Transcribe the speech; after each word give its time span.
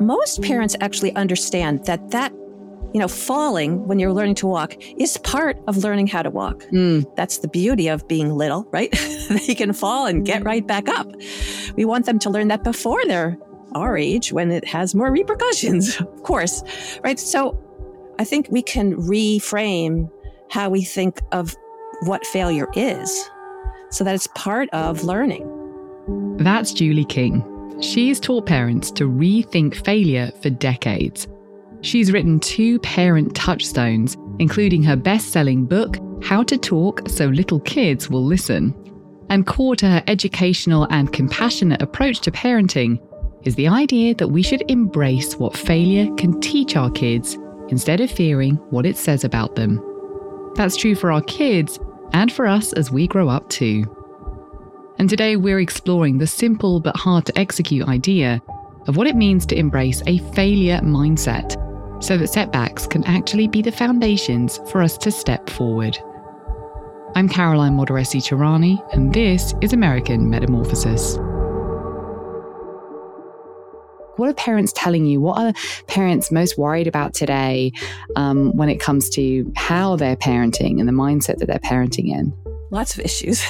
Most 0.00 0.42
parents 0.42 0.76
actually 0.80 1.14
understand 1.14 1.84
that 1.86 2.10
that 2.10 2.32
you 2.94 3.00
know, 3.00 3.08
falling 3.08 3.86
when 3.86 3.98
you're 3.98 4.12
learning 4.12 4.34
to 4.36 4.46
walk 4.46 4.74
is 4.98 5.18
part 5.18 5.58
of 5.66 5.78
learning 5.78 6.06
how 6.06 6.22
to 6.22 6.30
walk. 6.30 6.62
Mm. 6.72 7.04
That's 7.16 7.38
the 7.38 7.48
beauty 7.48 7.88
of 7.88 8.06
being 8.08 8.32
little, 8.34 8.66
right? 8.72 8.90
they 9.28 9.54
can 9.54 9.72
fall 9.72 10.06
and 10.06 10.24
get 10.24 10.44
right 10.44 10.66
back 10.66 10.88
up. 10.88 11.10
We 11.76 11.84
want 11.84 12.06
them 12.06 12.18
to 12.20 12.30
learn 12.30 12.48
that 12.48 12.64
before 12.64 13.00
they're 13.06 13.36
our 13.74 13.96
age 13.96 14.32
when 14.32 14.50
it 14.50 14.64
has 14.64 14.94
more 14.94 15.10
repercussions, 15.10 16.00
of 16.00 16.22
course, 16.22 16.62
right? 17.04 17.20
So 17.20 17.62
I 18.18 18.24
think 18.24 18.48
we 18.50 18.62
can 18.62 18.94
reframe 18.96 20.10
how 20.50 20.70
we 20.70 20.82
think 20.82 21.20
of 21.32 21.54
what 22.02 22.24
failure 22.26 22.68
is 22.74 23.30
so 23.90 24.04
that 24.04 24.14
it's 24.14 24.28
part 24.34 24.68
of 24.70 25.04
learning. 25.04 25.57
That's 26.38 26.72
Julie 26.72 27.04
King. 27.04 27.44
She's 27.80 28.20
taught 28.20 28.46
parents 28.46 28.92
to 28.92 29.08
rethink 29.08 29.84
failure 29.84 30.30
for 30.40 30.50
decades. 30.50 31.26
She's 31.80 32.12
written 32.12 32.38
two 32.38 32.78
parent 32.78 33.34
touchstones, 33.34 34.16
including 34.38 34.84
her 34.84 34.94
best 34.94 35.32
selling 35.32 35.66
book, 35.66 35.96
How 36.22 36.44
to 36.44 36.56
Talk 36.56 37.08
So 37.08 37.26
Little 37.26 37.58
Kids 37.60 38.08
Will 38.08 38.24
Listen. 38.24 38.72
And 39.30 39.46
core 39.48 39.74
to 39.76 39.88
her 39.88 40.02
educational 40.06 40.86
and 40.90 41.12
compassionate 41.12 41.82
approach 41.82 42.20
to 42.20 42.30
parenting 42.30 43.00
is 43.42 43.56
the 43.56 43.66
idea 43.66 44.14
that 44.14 44.28
we 44.28 44.42
should 44.42 44.62
embrace 44.70 45.36
what 45.36 45.56
failure 45.56 46.12
can 46.14 46.40
teach 46.40 46.76
our 46.76 46.90
kids 46.90 47.36
instead 47.68 48.00
of 48.00 48.12
fearing 48.12 48.54
what 48.70 48.86
it 48.86 48.96
says 48.96 49.24
about 49.24 49.56
them. 49.56 49.82
That's 50.54 50.76
true 50.76 50.94
for 50.94 51.10
our 51.10 51.22
kids 51.22 51.80
and 52.12 52.32
for 52.32 52.46
us 52.46 52.72
as 52.74 52.92
we 52.92 53.08
grow 53.08 53.28
up 53.28 53.48
too. 53.48 53.84
And 54.98 55.08
today 55.08 55.36
we're 55.36 55.60
exploring 55.60 56.18
the 56.18 56.26
simple 56.26 56.80
but 56.80 56.96
hard 56.96 57.24
to 57.26 57.38
execute 57.38 57.86
idea 57.86 58.42
of 58.88 58.96
what 58.96 59.06
it 59.06 59.14
means 59.14 59.46
to 59.46 59.56
embrace 59.56 60.02
a 60.08 60.18
failure 60.32 60.80
mindset 60.80 61.54
so 62.02 62.18
that 62.18 62.26
setbacks 62.26 62.84
can 62.84 63.04
actually 63.04 63.46
be 63.46 63.62
the 63.62 63.70
foundations 63.70 64.58
for 64.70 64.82
us 64.82 64.98
to 64.98 65.12
step 65.12 65.48
forward. 65.50 65.96
I'm 67.14 67.28
Caroline 67.28 67.76
Modarressy-Tehrani, 67.76 68.92
and 68.92 69.14
this 69.14 69.54
is 69.60 69.72
American 69.72 70.28
Metamorphosis. 70.30 71.16
What 74.16 74.28
are 74.28 74.34
parents 74.34 74.72
telling 74.74 75.06
you? 75.06 75.20
What 75.20 75.38
are 75.38 75.52
parents 75.86 76.32
most 76.32 76.58
worried 76.58 76.88
about 76.88 77.14
today 77.14 77.72
um, 78.16 78.50
when 78.56 78.68
it 78.68 78.80
comes 78.80 79.08
to 79.10 79.52
how 79.54 79.94
they're 79.94 80.16
parenting 80.16 80.80
and 80.80 80.88
the 80.88 80.92
mindset 80.92 81.38
that 81.38 81.46
they're 81.46 81.60
parenting 81.60 82.08
in? 82.08 82.32
Lots 82.70 82.96
of 82.96 83.04
issues. 83.04 83.42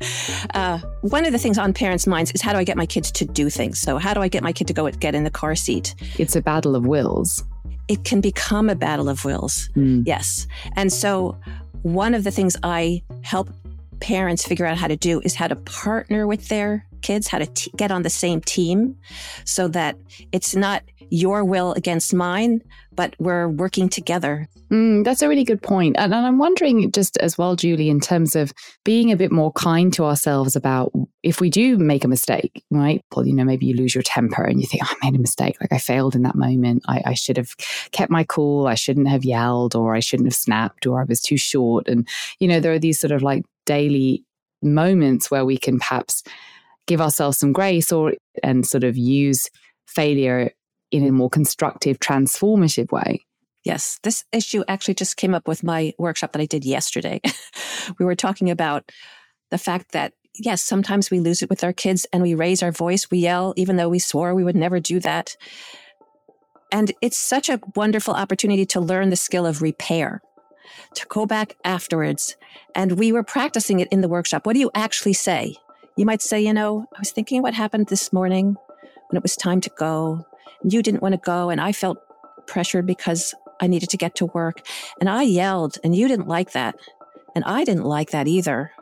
uh, 0.54 0.78
one 1.02 1.24
of 1.24 1.32
the 1.32 1.38
things 1.38 1.58
on 1.58 1.72
parents' 1.72 2.06
minds 2.06 2.30
is 2.32 2.42
how 2.42 2.52
do 2.52 2.58
I 2.58 2.64
get 2.64 2.76
my 2.76 2.86
kids 2.86 3.10
to 3.12 3.24
do 3.24 3.50
things? 3.50 3.80
So, 3.80 3.98
how 3.98 4.14
do 4.14 4.20
I 4.20 4.28
get 4.28 4.42
my 4.42 4.52
kid 4.52 4.66
to 4.68 4.74
go 4.74 4.88
get 4.90 5.14
in 5.14 5.24
the 5.24 5.30
car 5.30 5.54
seat? 5.54 5.94
It's 6.18 6.36
a 6.36 6.42
battle 6.42 6.74
of 6.76 6.86
wills 6.86 7.44
it 7.90 8.04
can 8.04 8.20
become 8.20 8.70
a 8.70 8.76
battle 8.76 9.08
of 9.08 9.24
wills. 9.24 9.68
Mm. 9.74 10.04
Yes. 10.06 10.46
And 10.76 10.92
so 10.92 11.36
one 11.82 12.14
of 12.14 12.22
the 12.22 12.30
things 12.30 12.56
I 12.62 13.02
help 13.22 13.50
parents 13.98 14.46
figure 14.46 14.64
out 14.64 14.78
how 14.78 14.86
to 14.86 14.96
do 14.96 15.20
is 15.24 15.34
how 15.34 15.48
to 15.48 15.56
partner 15.56 16.28
with 16.28 16.46
their 16.46 16.86
kids, 17.02 17.26
how 17.26 17.38
to 17.38 17.46
t- 17.46 17.72
get 17.76 17.90
on 17.90 18.02
the 18.02 18.10
same 18.10 18.42
team 18.42 18.96
so 19.44 19.66
that 19.66 19.96
it's 20.30 20.54
not 20.54 20.84
your 21.10 21.44
will 21.44 21.72
against 21.72 22.14
mine, 22.14 22.62
but 22.92 23.14
we're 23.18 23.48
working 23.48 23.88
together. 23.88 24.48
Mm, 24.70 25.04
that's 25.04 25.22
a 25.22 25.28
really 25.28 25.44
good 25.44 25.62
point. 25.62 25.96
And, 25.98 26.14
and 26.14 26.26
I'm 26.26 26.38
wondering 26.38 26.90
just 26.92 27.16
as 27.18 27.36
well, 27.36 27.56
Julie, 27.56 27.88
in 27.88 28.00
terms 28.00 28.36
of 28.36 28.52
being 28.84 29.10
a 29.10 29.16
bit 29.16 29.32
more 29.32 29.52
kind 29.52 29.92
to 29.94 30.04
ourselves 30.04 30.54
about 30.56 30.92
if 31.22 31.40
we 31.40 31.50
do 31.50 31.76
make 31.76 32.04
a 32.04 32.08
mistake, 32.08 32.64
right? 32.70 33.02
Well, 33.14 33.26
you 33.26 33.34
know, 33.34 33.44
maybe 33.44 33.66
you 33.66 33.74
lose 33.74 33.94
your 33.94 34.02
temper 34.02 34.42
and 34.42 34.60
you 34.60 34.66
think, 34.66 34.84
oh, 34.84 34.94
I 35.02 35.06
made 35.10 35.18
a 35.18 35.22
mistake. 35.22 35.56
Like 35.60 35.72
I 35.72 35.78
failed 35.78 36.14
in 36.14 36.22
that 36.22 36.36
moment. 36.36 36.84
I, 36.86 37.02
I 37.06 37.14
should 37.14 37.36
have 37.36 37.56
kept 37.90 38.10
my 38.10 38.24
cool. 38.24 38.66
I 38.66 38.74
shouldn't 38.74 39.08
have 39.08 39.24
yelled 39.24 39.74
or 39.74 39.94
I 39.94 40.00
shouldn't 40.00 40.28
have 40.28 40.36
snapped 40.36 40.86
or 40.86 41.00
I 41.00 41.04
was 41.04 41.20
too 41.20 41.36
short. 41.36 41.88
And, 41.88 42.08
you 42.38 42.48
know, 42.48 42.60
there 42.60 42.72
are 42.72 42.78
these 42.78 43.00
sort 43.00 43.12
of 43.12 43.22
like 43.22 43.44
daily 43.66 44.24
moments 44.62 45.30
where 45.30 45.44
we 45.44 45.56
can 45.56 45.78
perhaps 45.78 46.22
give 46.86 47.00
ourselves 47.00 47.38
some 47.38 47.52
grace 47.52 47.92
or 47.92 48.14
and 48.42 48.66
sort 48.66 48.84
of 48.84 48.96
use 48.96 49.48
failure 49.86 50.52
in 50.90 51.06
a 51.06 51.12
more 51.12 51.30
constructive, 51.30 51.98
transformative 51.98 52.90
way. 52.90 53.24
Yes, 53.64 53.98
this 54.02 54.24
issue 54.32 54.64
actually 54.68 54.94
just 54.94 55.16
came 55.16 55.34
up 55.34 55.46
with 55.46 55.62
my 55.62 55.92
workshop 55.98 56.32
that 56.32 56.40
I 56.40 56.46
did 56.46 56.64
yesterday. 56.64 57.20
we 57.98 58.06
were 58.06 58.14
talking 58.14 58.50
about 58.50 58.90
the 59.50 59.58
fact 59.58 59.92
that, 59.92 60.14
yes, 60.34 60.62
sometimes 60.62 61.10
we 61.10 61.20
lose 61.20 61.42
it 61.42 61.50
with 61.50 61.62
our 61.62 61.72
kids 61.72 62.06
and 62.12 62.22
we 62.22 62.34
raise 62.34 62.62
our 62.62 62.72
voice, 62.72 63.10
we 63.10 63.18
yell, 63.18 63.52
even 63.56 63.76
though 63.76 63.88
we 63.88 63.98
swore 63.98 64.34
we 64.34 64.44
would 64.44 64.56
never 64.56 64.80
do 64.80 64.98
that. 65.00 65.36
And 66.72 66.92
it's 67.02 67.18
such 67.18 67.48
a 67.48 67.60
wonderful 67.74 68.14
opportunity 68.14 68.64
to 68.66 68.80
learn 68.80 69.10
the 69.10 69.16
skill 69.16 69.44
of 69.44 69.60
repair, 69.60 70.22
to 70.94 71.06
go 71.08 71.26
back 71.26 71.56
afterwards. 71.64 72.36
And 72.74 72.92
we 72.92 73.12
were 73.12 73.24
practicing 73.24 73.80
it 73.80 73.88
in 73.90 74.00
the 74.00 74.08
workshop. 74.08 74.46
What 74.46 74.54
do 74.54 74.60
you 74.60 74.70
actually 74.74 75.14
say? 75.14 75.56
You 75.96 76.06
might 76.06 76.22
say, 76.22 76.40
you 76.40 76.54
know, 76.54 76.86
I 76.94 76.98
was 76.98 77.10
thinking 77.10 77.42
what 77.42 77.54
happened 77.54 77.88
this 77.88 78.12
morning 78.12 78.56
when 79.08 79.16
it 79.16 79.22
was 79.22 79.36
time 79.36 79.60
to 79.62 79.70
go 79.76 80.24
you 80.64 80.82
didn't 80.82 81.02
want 81.02 81.14
to 81.14 81.20
go 81.24 81.50
and 81.50 81.60
I 81.60 81.72
felt 81.72 81.98
pressured 82.46 82.86
because 82.86 83.34
I 83.60 83.66
needed 83.66 83.90
to 83.90 83.96
get 83.96 84.14
to 84.16 84.26
work 84.26 84.62
and 85.00 85.08
I 85.08 85.22
yelled 85.22 85.78
and 85.84 85.94
you 85.94 86.08
didn't 86.08 86.28
like 86.28 86.52
that. 86.52 86.76
And 87.34 87.44
I 87.44 87.64
didn't 87.64 87.84
like 87.84 88.10
that 88.10 88.26
either. 88.26 88.72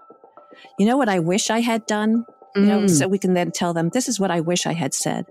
You 0.79 0.87
know 0.87 0.97
what 0.97 1.09
I 1.09 1.19
wish 1.19 1.51
I 1.51 1.61
had 1.61 1.87
done? 1.87 2.25
You 2.57 2.63
know, 2.63 2.81
mm. 2.81 2.91
so 2.91 3.07
we 3.07 3.19
can 3.19 3.35
then 3.35 3.53
tell 3.53 3.73
them, 3.73 3.91
this 3.91 4.09
is 4.09 4.19
what 4.19 4.31
I 4.31 4.41
wish 4.41 4.67
I 4.67 4.73
had 4.73 4.95
said. 4.95 5.27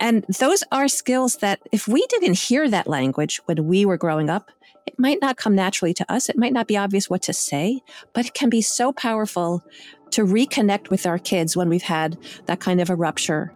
And 0.00 0.24
those 0.38 0.64
are 0.72 0.88
skills 0.88 1.36
that 1.36 1.60
if 1.72 1.88
we 1.88 2.04
didn't 2.08 2.38
hear 2.38 2.68
that 2.68 2.86
language 2.86 3.40
when 3.46 3.66
we 3.66 3.86
were 3.86 3.96
growing 3.96 4.28
up, 4.28 4.50
it 4.86 4.98
might 4.98 5.18
not 5.20 5.36
come 5.36 5.54
naturally 5.54 5.94
to 5.94 6.12
us. 6.12 6.28
It 6.28 6.36
might 6.36 6.52
not 6.52 6.66
be 6.66 6.76
obvious 6.76 7.08
what 7.08 7.22
to 7.22 7.32
say, 7.32 7.80
but 8.12 8.26
it 8.26 8.34
can 8.34 8.50
be 8.50 8.60
so 8.60 8.92
powerful 8.92 9.64
to 10.10 10.24
reconnect 10.24 10.90
with 10.90 11.06
our 11.06 11.18
kids 11.18 11.56
when 11.56 11.68
we've 11.68 11.82
had 11.82 12.18
that 12.46 12.60
kind 12.60 12.80
of 12.80 12.90
a 12.90 12.94
rupture 12.94 13.54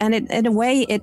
and 0.00 0.14
it, 0.14 0.30
in 0.30 0.46
a 0.46 0.52
way 0.52 0.82
it 0.82 1.02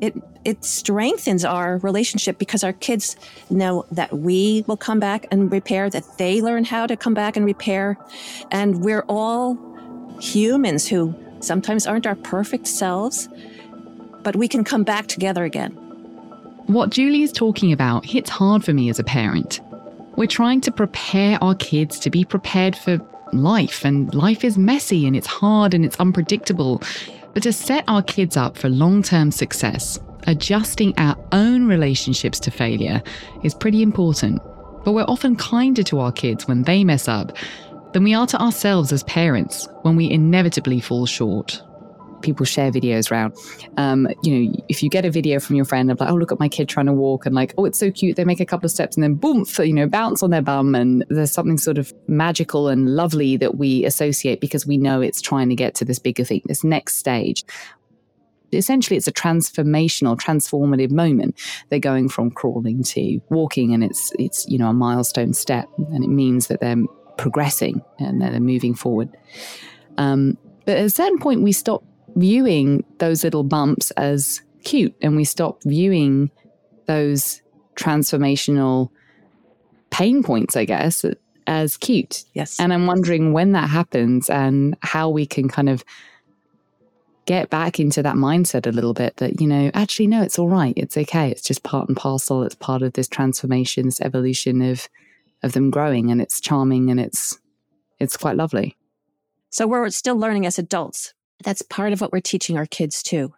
it 0.00 0.14
it 0.44 0.64
strengthens 0.64 1.44
our 1.44 1.78
relationship 1.78 2.38
because 2.38 2.62
our 2.62 2.72
kids 2.72 3.16
know 3.50 3.84
that 3.90 4.12
we 4.12 4.64
will 4.68 4.76
come 4.76 5.00
back 5.00 5.26
and 5.32 5.50
repair 5.50 5.90
that 5.90 6.04
they 6.18 6.40
learn 6.40 6.64
how 6.64 6.86
to 6.86 6.96
come 6.96 7.14
back 7.14 7.36
and 7.36 7.44
repair. 7.44 7.96
And 8.52 8.84
we're 8.84 9.04
all 9.08 9.58
humans 10.20 10.86
who 10.86 11.14
sometimes 11.40 11.86
aren't 11.86 12.06
our 12.06 12.14
perfect 12.14 12.68
selves 12.68 13.28
but 14.26 14.34
we 14.34 14.48
can 14.48 14.64
come 14.64 14.82
back 14.82 15.06
together 15.06 15.44
again. 15.44 15.70
What 16.66 16.90
julie 16.90 17.22
is 17.22 17.30
talking 17.30 17.72
about 17.72 18.04
hits 18.04 18.28
hard 18.28 18.64
for 18.64 18.72
me 18.72 18.90
as 18.90 18.98
a 18.98 19.04
parent. 19.04 19.60
We're 20.16 20.26
trying 20.26 20.60
to 20.62 20.72
prepare 20.72 21.38
our 21.40 21.54
kids 21.54 22.00
to 22.00 22.10
be 22.10 22.24
prepared 22.24 22.74
for 22.74 22.98
life 23.32 23.84
and 23.84 24.12
life 24.12 24.42
is 24.42 24.58
messy 24.58 25.06
and 25.06 25.14
it's 25.14 25.28
hard 25.28 25.74
and 25.74 25.84
it's 25.84 25.94
unpredictable 26.00 26.82
but 27.36 27.42
to 27.42 27.52
set 27.52 27.84
our 27.86 28.02
kids 28.02 28.34
up 28.38 28.56
for 28.56 28.70
long 28.70 29.02
term 29.02 29.30
success, 29.30 30.00
adjusting 30.26 30.94
our 30.96 31.14
own 31.32 31.68
relationships 31.68 32.40
to 32.40 32.50
failure 32.50 33.02
is 33.44 33.54
pretty 33.54 33.82
important. 33.82 34.40
But 34.86 34.92
we're 34.92 35.02
often 35.02 35.36
kinder 35.36 35.82
to 35.82 35.98
our 35.98 36.12
kids 36.12 36.48
when 36.48 36.62
they 36.62 36.82
mess 36.82 37.08
up 37.08 37.36
than 37.92 38.04
we 38.04 38.14
are 38.14 38.26
to 38.28 38.40
ourselves 38.40 38.90
as 38.90 39.02
parents 39.02 39.68
when 39.82 39.96
we 39.96 40.10
inevitably 40.10 40.80
fall 40.80 41.04
short 41.04 41.60
people 42.26 42.44
share 42.44 42.70
videos 42.70 43.10
around. 43.10 43.34
Um, 43.78 44.08
you 44.22 44.38
know, 44.38 44.64
if 44.68 44.82
you 44.82 44.90
get 44.90 45.04
a 45.04 45.10
video 45.10 45.40
from 45.40 45.56
your 45.56 45.64
friend 45.64 45.90
of 45.90 46.00
like, 46.00 46.10
oh, 46.10 46.14
look 46.14 46.32
at 46.32 46.40
my 46.40 46.48
kid 46.48 46.68
trying 46.68 46.86
to 46.86 46.92
walk, 46.92 47.24
and 47.24 47.34
like, 47.34 47.54
oh, 47.56 47.64
it's 47.64 47.78
so 47.78 47.90
cute. 47.90 48.16
They 48.16 48.24
make 48.24 48.40
a 48.40 48.44
couple 48.44 48.66
of 48.66 48.72
steps 48.72 48.96
and 48.96 49.04
then 49.04 49.14
boom, 49.14 49.46
you 49.58 49.72
know, 49.72 49.86
bounce 49.86 50.22
on 50.22 50.30
their 50.30 50.42
bum, 50.42 50.74
and 50.74 51.04
there's 51.08 51.32
something 51.32 51.56
sort 51.56 51.78
of 51.78 51.94
magical 52.08 52.68
and 52.68 52.94
lovely 52.94 53.36
that 53.38 53.56
we 53.56 53.86
associate 53.86 54.40
because 54.40 54.66
we 54.66 54.76
know 54.76 55.00
it's 55.00 55.22
trying 55.22 55.48
to 55.48 55.54
get 55.54 55.74
to 55.76 55.84
this 55.84 55.98
bigger 55.98 56.24
thing, 56.24 56.42
this 56.46 56.64
next 56.64 56.96
stage. 56.96 57.44
Essentially, 58.52 58.96
it's 58.96 59.08
a 59.08 59.12
transformational, 59.12 60.16
transformative 60.16 60.90
moment. 60.90 61.38
They're 61.68 61.78
going 61.78 62.08
from 62.08 62.30
crawling 62.30 62.82
to 62.84 63.20
walking, 63.30 63.72
and 63.72 63.84
it's 63.84 64.12
it's 64.18 64.46
you 64.48 64.58
know 64.58 64.68
a 64.68 64.74
milestone 64.74 65.32
step, 65.32 65.68
and 65.78 66.04
it 66.04 66.10
means 66.10 66.48
that 66.48 66.60
they're 66.60 66.82
progressing 67.16 67.82
and 67.98 68.20
they're 68.20 68.40
moving 68.40 68.74
forward. 68.74 69.08
Um, 69.96 70.36
but 70.66 70.76
at 70.76 70.84
a 70.84 70.90
certain 70.90 71.18
point, 71.18 71.42
we 71.42 71.52
stop 71.52 71.82
viewing 72.16 72.84
those 72.98 73.22
little 73.22 73.44
bumps 73.44 73.90
as 73.92 74.40
cute 74.64 74.94
and 75.00 75.14
we 75.14 75.24
stop 75.24 75.62
viewing 75.64 76.30
those 76.86 77.42
transformational 77.76 78.90
pain 79.90 80.22
points, 80.22 80.56
I 80.56 80.64
guess, 80.64 81.04
as 81.46 81.76
cute. 81.76 82.24
Yes. 82.32 82.58
And 82.58 82.72
I'm 82.72 82.86
wondering 82.86 83.32
when 83.32 83.52
that 83.52 83.68
happens 83.68 84.28
and 84.28 84.76
how 84.82 85.08
we 85.10 85.26
can 85.26 85.48
kind 85.48 85.68
of 85.68 85.84
get 87.26 87.50
back 87.50 87.78
into 87.78 88.02
that 88.02 88.14
mindset 88.14 88.66
a 88.66 88.72
little 88.72 88.94
bit 88.94 89.16
that, 89.16 89.40
you 89.40 89.46
know, 89.46 89.70
actually, 89.74 90.06
no, 90.06 90.22
it's 90.22 90.38
all 90.38 90.48
right. 90.48 90.74
It's 90.76 90.96
okay. 90.96 91.30
It's 91.30 91.42
just 91.42 91.62
part 91.62 91.88
and 91.88 91.96
parcel. 91.96 92.42
It's 92.42 92.54
part 92.54 92.82
of 92.82 92.94
this 92.94 93.08
transformation, 93.08 93.86
this 93.86 94.00
evolution 94.00 94.62
of 94.62 94.88
of 95.42 95.52
them 95.52 95.70
growing 95.70 96.10
and 96.10 96.20
it's 96.20 96.40
charming 96.40 96.90
and 96.90 96.98
it's 96.98 97.38
it's 98.00 98.16
quite 98.16 98.36
lovely. 98.36 98.76
So 99.50 99.66
we're 99.66 99.88
still 99.90 100.16
learning 100.16 100.46
as 100.46 100.58
adults 100.58 101.14
that's 101.42 101.62
part 101.62 101.92
of 101.92 102.00
what 102.00 102.12
we're 102.12 102.20
teaching 102.20 102.56
our 102.56 102.66
kids 102.66 103.02
too. 103.02 103.32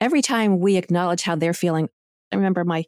Every 0.00 0.22
time 0.22 0.60
we 0.60 0.76
acknowledge 0.76 1.22
how 1.22 1.36
they're 1.36 1.54
feeling, 1.54 1.88
I 2.32 2.36
remember 2.36 2.64
my 2.64 2.84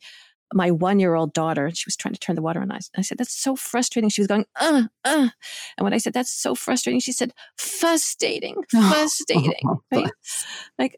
my 0.52 0.70
one 0.70 0.98
year 0.98 1.14
old 1.14 1.32
daughter, 1.32 1.70
she 1.72 1.84
was 1.86 1.96
trying 1.96 2.14
to 2.14 2.20
turn 2.20 2.36
the 2.36 2.42
water 2.42 2.60
on. 2.60 2.72
I, 2.72 2.80
I 2.96 3.02
said, 3.02 3.18
That's 3.18 3.34
so 3.34 3.56
frustrating. 3.56 4.10
She 4.10 4.20
was 4.20 4.28
going, 4.28 4.46
uh, 4.58 4.84
uh. 5.04 5.28
And 5.76 5.84
when 5.84 5.92
I 5.92 5.98
said, 5.98 6.12
That's 6.12 6.32
so 6.32 6.54
frustrating, 6.54 7.00
she 7.00 7.12
said, 7.12 7.32
Frustrating, 7.56 8.56
frustrating. 8.70 9.62
right? 9.92 10.10
Like, 10.78 10.96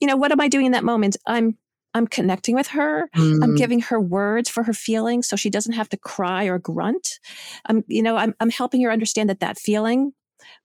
you 0.00 0.08
know, 0.08 0.16
what 0.16 0.32
am 0.32 0.40
I 0.40 0.48
doing 0.48 0.66
in 0.66 0.72
that 0.72 0.84
moment? 0.84 1.16
I'm 1.26 1.58
I'm 1.96 2.08
connecting 2.08 2.56
with 2.56 2.68
her. 2.68 3.08
Mm. 3.14 3.44
I'm 3.44 3.54
giving 3.54 3.80
her 3.82 4.00
words 4.00 4.48
for 4.48 4.64
her 4.64 4.72
feelings 4.72 5.28
so 5.28 5.36
she 5.36 5.48
doesn't 5.48 5.74
have 5.74 5.88
to 5.90 5.96
cry 5.96 6.44
or 6.46 6.58
grunt. 6.58 7.20
I'm, 7.66 7.84
you 7.86 8.02
know, 8.02 8.16
I'm, 8.16 8.34
I'm 8.40 8.50
helping 8.50 8.82
her 8.82 8.90
understand 8.90 9.30
that 9.30 9.38
that 9.40 9.58
feeling 9.58 10.12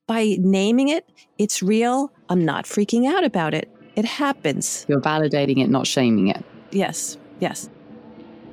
by 0.10 0.38
naming 0.40 0.90
it, 0.90 1.08
it's 1.38 1.62
real. 1.62 2.12
I'm 2.30 2.44
not 2.44 2.66
freaking 2.66 3.08
out 3.08 3.24
about 3.24 3.54
it. 3.54 3.72
It 3.96 4.06
happens. 4.06 4.84
You're 4.90 5.00
validating 5.00 5.60
it, 5.60 5.70
not 5.70 5.86
shaming 5.86 6.30
it. 6.30 6.44
Yes, 6.72 7.16
yes. 7.40 7.70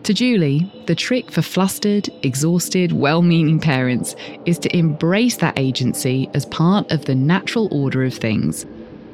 To 0.02 0.12
Julie, 0.12 0.70
the 0.86 0.94
trick 0.94 1.30
for 1.30 1.40
flustered, 1.40 2.10
exhausted, 2.22 2.92
well 2.92 3.22
meaning 3.22 3.58
parents 3.58 4.14
is 4.44 4.58
to 4.58 4.76
embrace 4.76 5.38
that 5.38 5.58
agency 5.58 6.28
as 6.34 6.44
part 6.44 6.92
of 6.92 7.06
the 7.06 7.14
natural 7.14 7.68
order 7.72 8.04
of 8.04 8.12
things, 8.12 8.66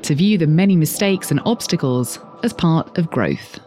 to 0.02 0.16
view 0.16 0.36
the 0.36 0.48
many 0.48 0.74
mistakes 0.74 1.30
and 1.30 1.40
obstacles 1.46 2.18
as 2.42 2.52
part 2.52 2.98
of 2.98 3.08
growth. 3.08 3.60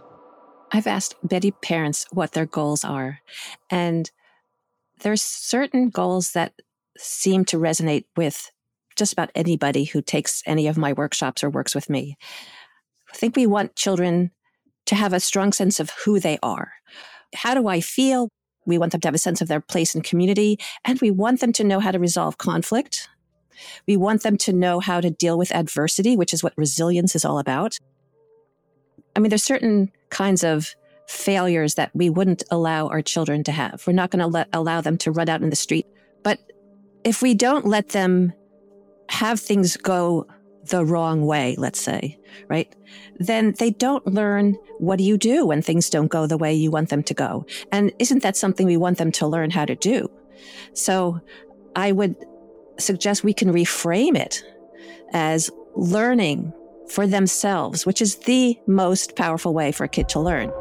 I've 0.73 0.85
asked 0.85 1.15
Betty 1.23 1.51
parents 1.51 2.07
what 2.11 2.33
their 2.33 2.45
goals 2.45 2.83
are, 2.83 3.21
and 3.69 4.11
there's 4.99 5.21
certain 5.21 5.89
goals 5.89 6.33
that 6.33 6.51
seem 6.97 7.45
to 7.45 7.57
resonate 7.57 8.03
with 8.17 8.51
just 8.95 9.13
about 9.13 9.31
anybody 9.35 9.85
who 9.85 10.01
takes 10.01 10.41
any 10.45 10.67
of 10.67 10.77
my 10.77 10.93
workshops 10.93 11.43
or 11.43 11.49
works 11.49 11.75
with 11.75 11.89
me. 11.89 12.17
I 13.13 13.15
think 13.15 13.35
we 13.35 13.47
want 13.47 13.75
children 13.75 14.31
to 14.85 14.95
have 14.95 15.13
a 15.13 15.19
strong 15.19 15.51
sense 15.51 15.79
of 15.79 15.91
who 16.03 16.19
they 16.19 16.37
are. 16.43 16.73
How 17.33 17.53
do 17.53 17.67
I 17.67 17.81
feel? 17.81 18.29
We 18.65 18.77
want 18.77 18.91
them 18.91 19.01
to 19.01 19.07
have 19.07 19.15
a 19.15 19.19
sense 19.19 19.41
of 19.41 19.47
their 19.47 19.61
place 19.61 19.95
in 19.95 20.01
community, 20.01 20.57
and 20.83 20.99
we 21.01 21.11
want 21.11 21.39
them 21.39 21.53
to 21.53 21.63
know 21.63 21.79
how 21.79 21.91
to 21.91 21.99
resolve 21.99 22.37
conflict. 22.37 23.07
We 23.87 23.95
want 23.95 24.23
them 24.23 24.37
to 24.39 24.53
know 24.53 24.79
how 24.79 25.01
to 25.01 25.09
deal 25.09 25.37
with 25.37 25.53
adversity, 25.53 26.17
which 26.17 26.33
is 26.33 26.43
what 26.43 26.53
resilience 26.57 27.15
is 27.15 27.25
all 27.25 27.39
about. 27.39 27.77
I 29.15 29.19
mean, 29.19 29.29
there's 29.29 29.43
certain 29.43 29.91
kinds 30.09 30.43
of 30.43 30.75
failures 31.07 31.75
that 31.75 31.91
we 31.93 32.09
wouldn't 32.09 32.43
allow 32.51 32.87
our 32.87 33.01
children 33.01 33.43
to 33.45 33.51
have. 33.51 33.83
We're 33.85 33.93
not 33.93 34.09
going 34.11 34.31
to 34.31 34.47
allow 34.51 34.81
them 34.81 34.97
to 34.99 35.11
run 35.11 35.29
out 35.29 35.41
in 35.41 35.49
the 35.49 35.55
street. 35.55 35.85
But 36.23 36.39
if 37.03 37.21
we 37.21 37.33
don't 37.33 37.65
let 37.65 37.89
them 37.89 38.33
have 39.09 39.39
things 39.39 39.77
go 39.77 40.27
the 40.65 40.83
wrong 40.83 41.25
way, 41.25 41.55
let's 41.57 41.79
say, 41.79 42.17
right? 42.49 42.73
Then 43.17 43.53
they 43.59 43.71
don't 43.71 44.05
learn 44.07 44.57
what 44.79 44.97
do 44.97 45.03
you 45.03 45.17
do 45.17 45.45
when 45.45 45.61
things 45.61 45.89
don't 45.89 46.07
go 46.07 46.25
the 46.25 46.37
way 46.37 46.53
you 46.53 46.71
want 46.71 46.89
them 46.89 47.03
to 47.03 47.13
go. 47.13 47.45
And 47.71 47.91
isn't 47.99 48.23
that 48.23 48.35
something 48.35 48.65
we 48.65 48.77
want 48.77 48.97
them 48.97 49.11
to 49.13 49.27
learn 49.27 49.51
how 49.51 49.65
to 49.65 49.75
do? 49.75 50.09
So 50.73 51.19
I 51.75 51.91
would 51.91 52.15
suggest 52.79 53.23
we 53.23 53.33
can 53.33 53.53
reframe 53.53 54.17
it 54.17 54.43
as 55.13 55.49
learning 55.75 56.51
for 56.89 57.07
themselves, 57.07 57.85
which 57.85 58.01
is 58.01 58.17
the 58.17 58.57
most 58.67 59.15
powerful 59.15 59.53
way 59.53 59.71
for 59.71 59.83
a 59.83 59.89
kid 59.89 60.09
to 60.09 60.19
learn. 60.19 60.51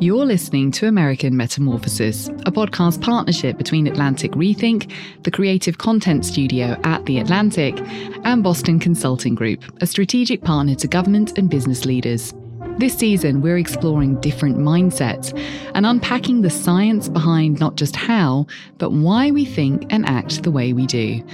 You're 0.00 0.26
listening 0.26 0.70
to 0.72 0.86
American 0.86 1.36
Metamorphosis, 1.36 2.28
a 2.28 2.52
podcast 2.52 3.02
partnership 3.02 3.58
between 3.58 3.88
Atlantic 3.88 4.30
Rethink, 4.30 4.92
the 5.24 5.30
creative 5.32 5.78
content 5.78 6.24
studio 6.24 6.80
at 6.84 7.04
The 7.06 7.18
Atlantic, 7.18 7.74
and 8.22 8.44
Boston 8.44 8.78
Consulting 8.78 9.34
Group, 9.34 9.64
a 9.82 9.88
strategic 9.88 10.44
partner 10.44 10.76
to 10.76 10.86
government 10.86 11.36
and 11.36 11.50
business 11.50 11.84
leaders. 11.84 12.32
This 12.76 12.96
season, 12.96 13.42
we're 13.42 13.58
exploring 13.58 14.20
different 14.20 14.56
mindsets 14.56 15.36
and 15.74 15.84
unpacking 15.84 16.42
the 16.42 16.50
science 16.50 17.08
behind 17.08 17.58
not 17.58 17.74
just 17.74 17.96
how, 17.96 18.46
but 18.78 18.92
why 18.92 19.32
we 19.32 19.44
think 19.44 19.92
and 19.92 20.06
act 20.06 20.44
the 20.44 20.52
way 20.52 20.72
we 20.72 20.86
do. 20.86 21.24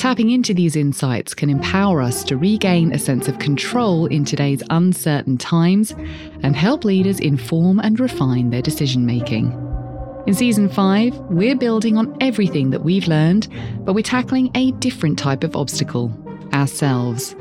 Tapping 0.00 0.30
into 0.30 0.54
these 0.54 0.76
insights 0.76 1.34
can 1.34 1.50
empower 1.50 2.00
us 2.00 2.24
to 2.24 2.38
regain 2.38 2.90
a 2.90 2.98
sense 2.98 3.28
of 3.28 3.38
control 3.38 4.06
in 4.06 4.24
today's 4.24 4.62
uncertain 4.70 5.36
times 5.36 5.90
and 6.42 6.56
help 6.56 6.86
leaders 6.86 7.20
inform 7.20 7.80
and 7.80 8.00
refine 8.00 8.48
their 8.48 8.62
decision 8.62 9.04
making. 9.04 9.52
In 10.26 10.32
season 10.32 10.70
5, 10.70 11.18
we're 11.28 11.54
building 11.54 11.98
on 11.98 12.16
everything 12.22 12.70
that 12.70 12.82
we've 12.82 13.08
learned, 13.08 13.48
but 13.80 13.92
we're 13.92 14.00
tackling 14.00 14.50
a 14.54 14.70
different 14.72 15.18
type 15.18 15.44
of 15.44 15.54
obstacle 15.54 16.10
ourselves. 16.54 17.36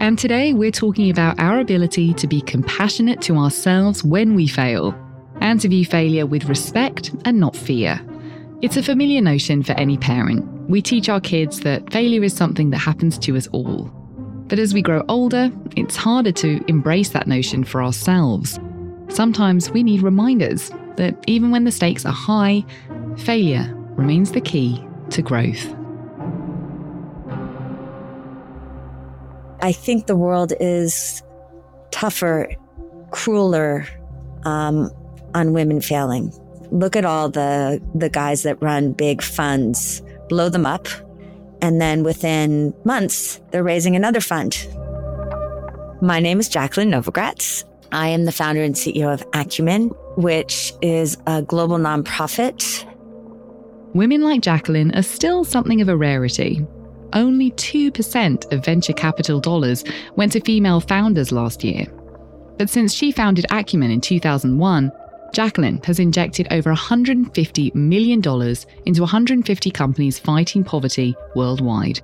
And 0.00 0.18
today 0.18 0.54
we're 0.54 0.70
talking 0.70 1.10
about 1.10 1.38
our 1.38 1.60
ability 1.60 2.14
to 2.14 2.26
be 2.26 2.40
compassionate 2.40 3.20
to 3.22 3.36
ourselves 3.36 4.02
when 4.02 4.34
we 4.34 4.48
fail, 4.48 4.94
and 5.42 5.60
to 5.60 5.68
view 5.68 5.84
failure 5.84 6.24
with 6.24 6.46
respect 6.46 7.10
and 7.26 7.38
not 7.38 7.54
fear. 7.54 8.00
It's 8.62 8.78
a 8.78 8.82
familiar 8.82 9.20
notion 9.20 9.62
for 9.62 9.72
any 9.72 9.98
parent. 9.98 10.59
We 10.70 10.80
teach 10.80 11.08
our 11.08 11.20
kids 11.20 11.60
that 11.62 11.92
failure 11.92 12.22
is 12.22 12.32
something 12.32 12.70
that 12.70 12.78
happens 12.78 13.18
to 13.18 13.36
us 13.36 13.48
all. 13.48 13.90
But 14.46 14.60
as 14.60 14.72
we 14.72 14.82
grow 14.82 15.04
older, 15.08 15.50
it's 15.76 15.96
harder 15.96 16.30
to 16.30 16.64
embrace 16.68 17.08
that 17.08 17.26
notion 17.26 17.64
for 17.64 17.82
ourselves. 17.82 18.60
Sometimes 19.08 19.72
we 19.72 19.82
need 19.82 20.00
reminders 20.00 20.70
that 20.94 21.16
even 21.26 21.50
when 21.50 21.64
the 21.64 21.72
stakes 21.72 22.06
are 22.06 22.12
high, 22.12 22.64
failure 23.16 23.74
remains 23.96 24.30
the 24.30 24.40
key 24.40 24.80
to 25.10 25.22
growth. 25.22 25.74
I 29.62 29.72
think 29.72 30.06
the 30.06 30.16
world 30.16 30.52
is 30.60 31.20
tougher, 31.90 32.48
crueler 33.10 33.88
um, 34.44 34.88
on 35.34 35.52
women 35.52 35.80
failing 35.80 36.32
look 36.70 36.94
at 36.96 37.04
all 37.04 37.28
the 37.28 37.82
the 37.94 38.08
guys 38.08 38.44
that 38.44 38.60
run 38.62 38.92
big 38.92 39.22
funds, 39.22 40.02
blow 40.30 40.48
them 40.48 40.64
up, 40.64 40.88
and 41.60 41.78
then 41.78 42.02
within 42.02 42.72
months 42.84 43.38
they're 43.50 43.62
raising 43.62 43.94
another 43.94 44.20
fund. 44.20 44.66
My 46.00 46.20
name 46.20 46.40
is 46.40 46.48
Jacqueline 46.48 46.90
Novogratz. 46.90 47.64
I 47.92 48.08
am 48.08 48.24
the 48.24 48.32
founder 48.32 48.62
and 48.62 48.74
CEO 48.74 49.12
of 49.12 49.22
Acumen, 49.34 49.88
which 50.16 50.72
is 50.80 51.18
a 51.26 51.42
global 51.42 51.76
nonprofit. 51.76 52.86
Women 53.92 54.22
like 54.22 54.40
Jacqueline 54.40 54.94
are 54.94 55.02
still 55.02 55.44
something 55.44 55.80
of 55.80 55.88
a 55.88 55.96
rarity. 55.96 56.64
Only 57.12 57.50
2% 57.50 58.52
of 58.52 58.64
venture 58.64 58.92
capital 58.92 59.40
dollars 59.40 59.82
went 60.14 60.32
to 60.32 60.40
female 60.40 60.80
founders 60.80 61.32
last 61.32 61.64
year. 61.64 61.86
But 62.56 62.70
since 62.70 62.94
she 62.94 63.10
founded 63.10 63.46
Acumen 63.50 63.90
in 63.90 64.00
2001, 64.00 64.92
Jacqueline 65.32 65.80
has 65.84 65.98
injected 65.98 66.48
over 66.50 66.74
$150 66.74 67.74
million 67.74 68.18
into 68.86 69.02
150 69.02 69.70
companies 69.70 70.18
fighting 70.18 70.64
poverty 70.64 71.14
worldwide 71.34 72.00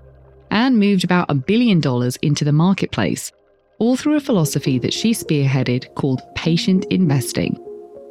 and 0.50 0.78
moved 0.78 1.04
about 1.04 1.30
a 1.30 1.35
billion 1.35 1.80
dollars 1.80 2.16
into 2.16 2.45
the 2.45 2.52
marketplace, 2.52 3.33
all 3.78 3.97
through 3.97 4.16
a 4.16 4.21
philosophy 4.21 4.78
that 4.78 4.95
she 4.95 5.12
spearheaded 5.12 5.92
called 5.95 6.23
patient 6.35 6.85
investing. 6.90 7.61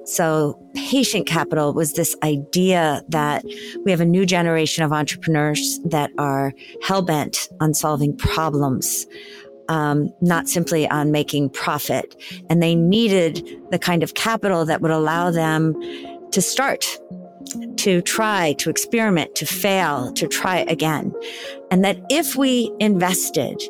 So, 0.06 0.60
patient 0.76 1.26
capital 1.26 1.74
was 1.74 1.94
this 1.94 2.16
idea 2.22 3.02
that 3.10 3.44
we 3.84 3.90
have 3.90 4.02
a 4.02 4.06
new 4.06 4.24
generation 4.24 4.84
of 4.84 4.92
entrepreneurs 4.92 5.80
that 5.86 6.12
are 6.20 6.54
hell 6.84 7.02
bent 7.02 7.50
on 7.60 7.74
solving 7.74 8.16
problems 8.16 9.08
um, 9.70 10.14
not 10.22 10.48
simply 10.48 10.88
on 10.90 11.12
making 11.12 11.50
profit. 11.50 12.16
And 12.50 12.62
they 12.62 12.76
needed 12.76 13.48
the 13.72 13.80
kind 13.80 14.04
of 14.04 14.14
capital 14.14 14.66
that 14.66 14.82
would 14.82 14.92
allow 14.92 15.32
them 15.32 15.74
to 16.32 16.42
start, 16.42 16.86
to 17.78 18.02
try, 18.02 18.54
to 18.54 18.70
experiment, 18.70 19.36
to 19.36 19.46
fail, 19.46 20.12
to 20.14 20.28
try 20.28 20.60
again. 20.68 21.14
And 21.72 21.84
that 21.84 21.98
if 22.10 22.36
we 22.36 22.72
invested 22.80 23.62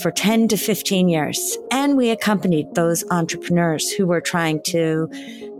for 0.00 0.10
10 0.10 0.48
to 0.48 0.56
15 0.56 1.08
years 1.08 1.58
and 1.70 1.96
we 1.96 2.10
accompanied 2.10 2.74
those 2.74 3.04
entrepreneurs 3.10 3.90
who 3.90 4.06
were 4.06 4.20
trying 4.20 4.62
to 4.62 5.08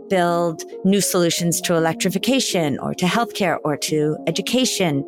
build 0.09 0.63
new 0.85 1.01
solutions 1.01 1.61
to 1.61 1.75
electrification 1.75 2.79
or 2.79 2.93
to 2.93 3.05
healthcare 3.05 3.57
or 3.63 3.77
to 3.77 4.17
education, 4.27 5.05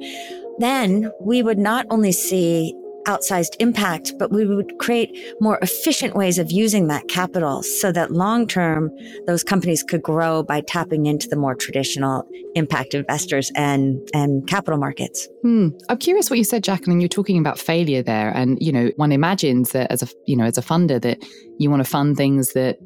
then 0.59 1.11
we 1.21 1.43
would 1.43 1.57
not 1.59 1.85
only 1.89 2.11
see 2.11 2.73
outsized 3.05 3.55
impact, 3.59 4.13
but 4.17 4.31
we 4.31 4.45
would 4.45 4.77
create 4.79 5.17
more 5.39 5.57
efficient 5.61 6.15
ways 6.15 6.37
of 6.37 6.51
using 6.51 6.87
that 6.87 7.07
capital 7.07 7.63
so 7.63 7.91
that 7.91 8.11
long 8.11 8.47
term, 8.47 8.91
those 9.27 9.43
companies 9.43 9.83
could 9.83 10.01
grow 10.01 10.43
by 10.43 10.61
tapping 10.61 11.05
into 11.05 11.27
the 11.27 11.35
more 11.35 11.55
traditional 11.55 12.27
impact 12.55 12.93
investors 12.93 13.51
and, 13.55 13.99
and 14.13 14.47
capital 14.47 14.79
markets. 14.79 15.27
Hmm. 15.41 15.69
I'm 15.89 15.97
curious 15.97 16.29
what 16.29 16.37
you 16.37 16.43
said, 16.43 16.63
Jacqueline. 16.63 16.99
You're 16.99 17.09
talking 17.09 17.37
about 17.37 17.59
failure 17.59 18.01
there. 18.01 18.29
And, 18.29 18.57
you 18.61 18.71
know, 18.71 18.91
one 18.95 19.11
imagines 19.11 19.71
that 19.71 19.91
as 19.91 20.03
a, 20.03 20.07
you 20.25 20.35
know, 20.35 20.45
as 20.45 20.57
a 20.57 20.61
funder 20.61 21.01
that 21.01 21.23
you 21.57 21.69
want 21.69 21.83
to 21.83 21.89
fund 21.89 22.17
things 22.17 22.53
that 22.53 22.77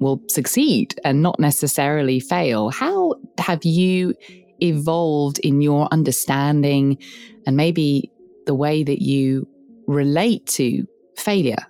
will 0.00 0.20
succeed 0.28 0.98
and 1.04 1.22
not 1.22 1.38
necessarily 1.38 2.20
fail. 2.20 2.70
How 2.70 3.14
have 3.38 3.64
you 3.64 4.14
evolved 4.60 5.38
in 5.40 5.60
your 5.60 5.88
understanding 5.92 6.98
and 7.46 7.56
maybe 7.56 8.10
the 8.46 8.54
way 8.54 8.82
that 8.82 9.02
you 9.02 9.48
relate 9.86 10.46
to 10.46 10.86
failure? 11.16 11.66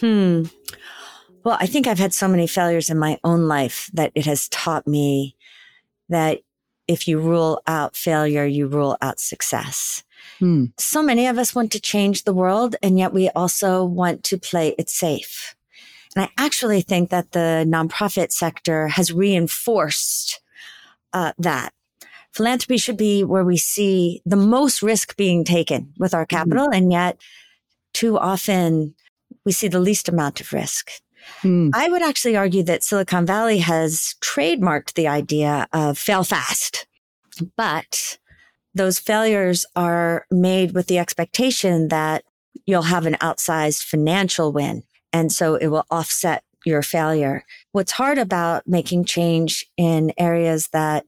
Hmm. 0.00 0.44
Well, 1.44 1.58
I 1.60 1.66
think 1.66 1.86
I've 1.86 1.98
had 1.98 2.14
so 2.14 2.26
many 2.26 2.46
failures 2.46 2.88
in 2.90 2.98
my 2.98 3.18
own 3.22 3.48
life 3.48 3.90
that 3.92 4.12
it 4.14 4.24
has 4.26 4.48
taught 4.48 4.86
me 4.86 5.36
that 6.08 6.40
if 6.88 7.06
you 7.08 7.18
rule 7.18 7.62
out 7.66 7.96
failure, 7.96 8.44
you 8.44 8.66
rule 8.66 8.96
out 9.00 9.20
success. 9.20 10.02
Hmm. 10.38 10.66
So 10.78 11.02
many 11.02 11.26
of 11.26 11.38
us 11.38 11.54
want 11.54 11.72
to 11.72 11.80
change 11.80 12.24
the 12.24 12.34
world, 12.34 12.76
and 12.82 12.98
yet 12.98 13.12
we 13.12 13.28
also 13.30 13.84
want 13.84 14.24
to 14.24 14.38
play 14.38 14.74
it 14.78 14.88
safe. 14.88 15.54
And 16.16 16.24
I 16.24 16.42
actually 16.42 16.80
think 16.80 17.10
that 17.10 17.32
the 17.32 17.64
nonprofit 17.68 18.32
sector 18.32 18.88
has 18.88 19.12
reinforced 19.12 20.40
uh, 21.12 21.32
that. 21.38 21.72
Philanthropy 22.34 22.78
should 22.78 22.96
be 22.96 23.22
where 23.22 23.44
we 23.44 23.56
see 23.56 24.20
the 24.26 24.36
most 24.36 24.82
risk 24.82 25.16
being 25.16 25.44
taken 25.44 25.92
with 25.98 26.14
our 26.14 26.26
mm-hmm. 26.26 26.36
capital, 26.36 26.66
mm-hmm. 26.66 26.74
and 26.74 26.92
yet 26.92 27.20
too 27.92 28.18
often 28.18 28.94
we 29.44 29.52
see 29.52 29.68
the 29.68 29.80
least 29.80 30.08
amount 30.08 30.40
of 30.40 30.52
risk. 30.52 30.90
Mm. 31.42 31.70
I 31.74 31.88
would 31.88 32.02
actually 32.02 32.36
argue 32.36 32.62
that 32.64 32.82
Silicon 32.82 33.24
Valley 33.24 33.58
has 33.58 34.14
trademarked 34.20 34.94
the 34.94 35.08
idea 35.08 35.68
of 35.72 35.96
fail 35.96 36.24
fast, 36.24 36.86
but 37.56 38.18
those 38.74 38.98
failures 38.98 39.64
are 39.76 40.26
made 40.30 40.72
with 40.72 40.88
the 40.88 40.98
expectation 40.98 41.88
that 41.88 42.24
you'll 42.66 42.82
have 42.82 43.06
an 43.06 43.14
outsized 43.14 43.84
financial 43.84 44.52
win. 44.52 44.82
And 45.12 45.32
so 45.32 45.54
it 45.54 45.68
will 45.68 45.86
offset 45.90 46.42
your 46.66 46.82
failure. 46.82 47.44
What's 47.72 47.92
hard 47.92 48.18
about 48.18 48.66
making 48.66 49.04
change 49.04 49.66
in 49.76 50.12
areas 50.18 50.68
that 50.68 51.06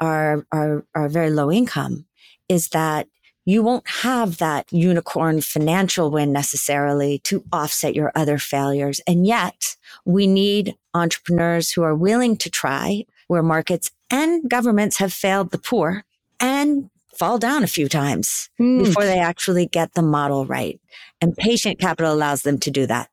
are, 0.00 0.46
are, 0.52 0.84
are 0.94 1.08
very 1.08 1.30
low 1.30 1.50
income 1.50 2.06
is 2.48 2.68
that 2.68 3.06
you 3.44 3.62
won't 3.62 3.88
have 3.88 4.38
that 4.38 4.70
unicorn 4.70 5.40
financial 5.40 6.10
win 6.10 6.32
necessarily 6.32 7.18
to 7.20 7.42
offset 7.52 7.94
your 7.94 8.12
other 8.14 8.38
failures. 8.38 9.00
And 9.06 9.26
yet 9.26 9.76
we 10.04 10.26
need 10.26 10.76
entrepreneurs 10.94 11.72
who 11.72 11.82
are 11.82 11.94
willing 11.94 12.36
to 12.38 12.50
try 12.50 13.04
where 13.28 13.42
markets 13.42 13.90
and 14.10 14.48
governments 14.48 14.98
have 14.98 15.12
failed 15.12 15.50
the 15.50 15.58
poor 15.58 16.04
and 16.38 16.90
fall 17.16 17.38
down 17.38 17.62
a 17.62 17.68
few 17.68 17.88
times 17.88 18.48
mm. 18.60 18.84
before 18.84 19.04
they 19.04 19.18
actually 19.18 19.66
get 19.66 19.94
the 19.94 20.02
model 20.02 20.46
right. 20.46 20.80
And 21.20 21.36
patient 21.36 21.78
capital 21.78 22.12
allows 22.12 22.42
them 22.42 22.58
to 22.60 22.70
do 22.70 22.86
that. 22.86 23.10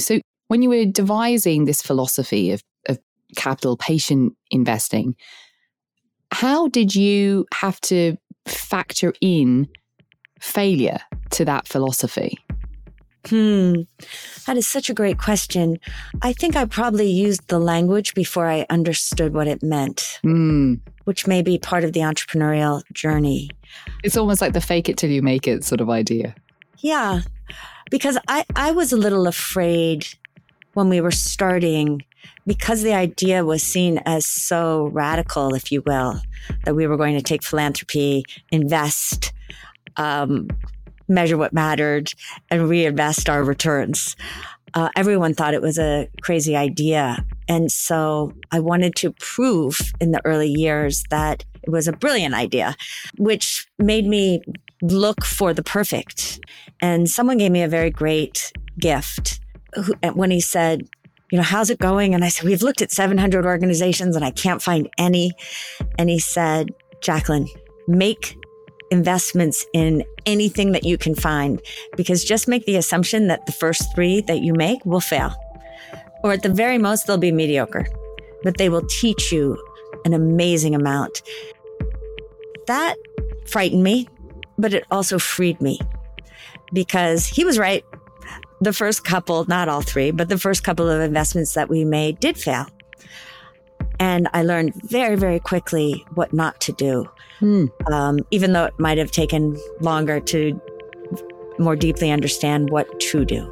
So 0.00 0.20
when 0.48 0.62
you 0.62 0.68
were 0.68 0.84
devising 0.84 1.64
this 1.64 1.82
philosophy 1.82 2.52
of, 2.52 2.62
of 2.88 2.98
capital 3.36 3.76
patient 3.76 4.34
investing, 4.50 5.16
how 6.34 6.66
did 6.66 6.96
you 6.96 7.46
have 7.54 7.80
to 7.80 8.16
factor 8.44 9.14
in 9.20 9.68
failure 10.40 10.98
to 11.30 11.44
that 11.44 11.68
philosophy? 11.68 12.36
Hmm. 13.26 13.82
That 14.46 14.56
is 14.56 14.66
such 14.66 14.90
a 14.90 14.94
great 14.94 15.16
question. 15.16 15.78
I 16.22 16.32
think 16.32 16.56
I 16.56 16.64
probably 16.64 17.08
used 17.08 17.46
the 17.46 17.60
language 17.60 18.14
before 18.14 18.48
I 18.48 18.66
understood 18.68 19.32
what 19.32 19.46
it 19.46 19.62
meant, 19.62 20.18
mm. 20.24 20.80
which 21.04 21.28
may 21.28 21.40
be 21.40 21.56
part 21.56 21.84
of 21.84 21.92
the 21.92 22.00
entrepreneurial 22.00 22.82
journey. 22.92 23.50
It's 24.02 24.16
almost 24.16 24.40
like 24.40 24.54
the 24.54 24.60
fake 24.60 24.88
it 24.88 24.96
till 24.96 25.10
you 25.10 25.22
make 25.22 25.46
it 25.46 25.62
sort 25.62 25.80
of 25.80 25.88
idea. 25.88 26.34
Yeah. 26.78 27.20
Because 27.90 28.18
I, 28.26 28.44
I 28.56 28.72
was 28.72 28.92
a 28.92 28.96
little 28.96 29.28
afraid 29.28 30.06
when 30.72 30.88
we 30.88 31.00
were 31.00 31.12
starting 31.12 32.02
because 32.46 32.82
the 32.82 32.94
idea 32.94 33.44
was 33.44 33.62
seen 33.62 33.98
as 34.04 34.26
so 34.26 34.86
radical, 34.86 35.54
if 35.54 35.72
you 35.72 35.82
will, 35.86 36.20
that 36.64 36.74
we 36.74 36.86
were 36.86 36.96
going 36.96 37.16
to 37.16 37.22
take 37.22 37.42
philanthropy, 37.42 38.24
invest, 38.50 39.32
um, 39.96 40.48
measure 41.08 41.36
what 41.36 41.52
mattered, 41.52 42.12
and 42.50 42.68
reinvest 42.68 43.28
our 43.28 43.44
returns. 43.44 44.16
Uh, 44.74 44.88
everyone 44.96 45.34
thought 45.34 45.54
it 45.54 45.62
was 45.62 45.78
a 45.78 46.08
crazy 46.20 46.56
idea. 46.56 47.24
And 47.48 47.70
so 47.70 48.32
I 48.50 48.60
wanted 48.60 48.96
to 48.96 49.12
prove 49.12 49.78
in 50.00 50.10
the 50.10 50.20
early 50.24 50.48
years 50.48 51.04
that 51.10 51.44
it 51.62 51.70
was 51.70 51.86
a 51.86 51.92
brilliant 51.92 52.34
idea, 52.34 52.76
which 53.16 53.66
made 53.78 54.06
me 54.06 54.42
look 54.82 55.24
for 55.24 55.54
the 55.54 55.62
perfect. 55.62 56.40
And 56.80 57.08
someone 57.08 57.38
gave 57.38 57.52
me 57.52 57.62
a 57.62 57.68
very 57.68 57.90
great 57.90 58.52
gift 58.78 59.40
when 60.14 60.30
he 60.30 60.40
said, 60.40 60.88
you 61.30 61.38
know, 61.38 61.44
how's 61.44 61.70
it 61.70 61.78
going? 61.78 62.14
And 62.14 62.24
I 62.24 62.28
said, 62.28 62.44
we've 62.44 62.62
looked 62.62 62.82
at 62.82 62.92
700 62.92 63.46
organizations 63.46 64.16
and 64.16 64.24
I 64.24 64.30
can't 64.30 64.62
find 64.62 64.88
any. 64.98 65.32
And 65.98 66.08
he 66.10 66.18
said, 66.18 66.70
Jacqueline, 67.00 67.48
make 67.88 68.36
investments 68.90 69.66
in 69.72 70.04
anything 70.26 70.72
that 70.72 70.84
you 70.84 70.96
can 70.96 71.14
find 71.14 71.60
because 71.96 72.24
just 72.24 72.48
make 72.48 72.64
the 72.66 72.76
assumption 72.76 73.28
that 73.28 73.46
the 73.46 73.52
first 73.52 73.94
three 73.94 74.20
that 74.22 74.40
you 74.40 74.54
make 74.54 74.84
will 74.84 75.00
fail. 75.00 75.34
Or 76.22 76.32
at 76.32 76.42
the 76.42 76.48
very 76.48 76.78
most, 76.78 77.06
they'll 77.06 77.18
be 77.18 77.32
mediocre, 77.32 77.86
but 78.42 78.56
they 78.56 78.68
will 78.68 78.86
teach 78.86 79.32
you 79.32 79.58
an 80.04 80.14
amazing 80.14 80.74
amount. 80.74 81.22
That 82.66 82.96
frightened 83.46 83.82
me, 83.82 84.08
but 84.56 84.72
it 84.72 84.84
also 84.90 85.18
freed 85.18 85.60
me 85.60 85.80
because 86.72 87.26
he 87.26 87.44
was 87.44 87.58
right 87.58 87.84
the 88.60 88.72
first 88.72 89.04
couple, 89.04 89.44
not 89.46 89.68
all 89.68 89.82
three, 89.82 90.10
but 90.10 90.28
the 90.28 90.38
first 90.38 90.64
couple 90.64 90.88
of 90.88 91.00
investments 91.00 91.54
that 91.54 91.68
we 91.68 91.84
made 91.84 92.20
did 92.20 92.36
fail. 92.38 92.66
And 94.00 94.28
I 94.32 94.42
learned 94.42 94.74
very, 94.74 95.16
very 95.16 95.38
quickly 95.38 96.04
what 96.14 96.32
not 96.32 96.60
to 96.62 96.72
do, 96.72 97.08
hmm. 97.38 97.66
um, 97.92 98.18
even 98.30 98.52
though 98.52 98.64
it 98.64 98.78
might 98.78 98.98
have 98.98 99.10
taken 99.10 99.56
longer 99.80 100.20
to 100.20 100.60
more 101.58 101.76
deeply 101.76 102.10
understand 102.10 102.70
what 102.70 103.00
to 103.00 103.24
do. 103.24 103.50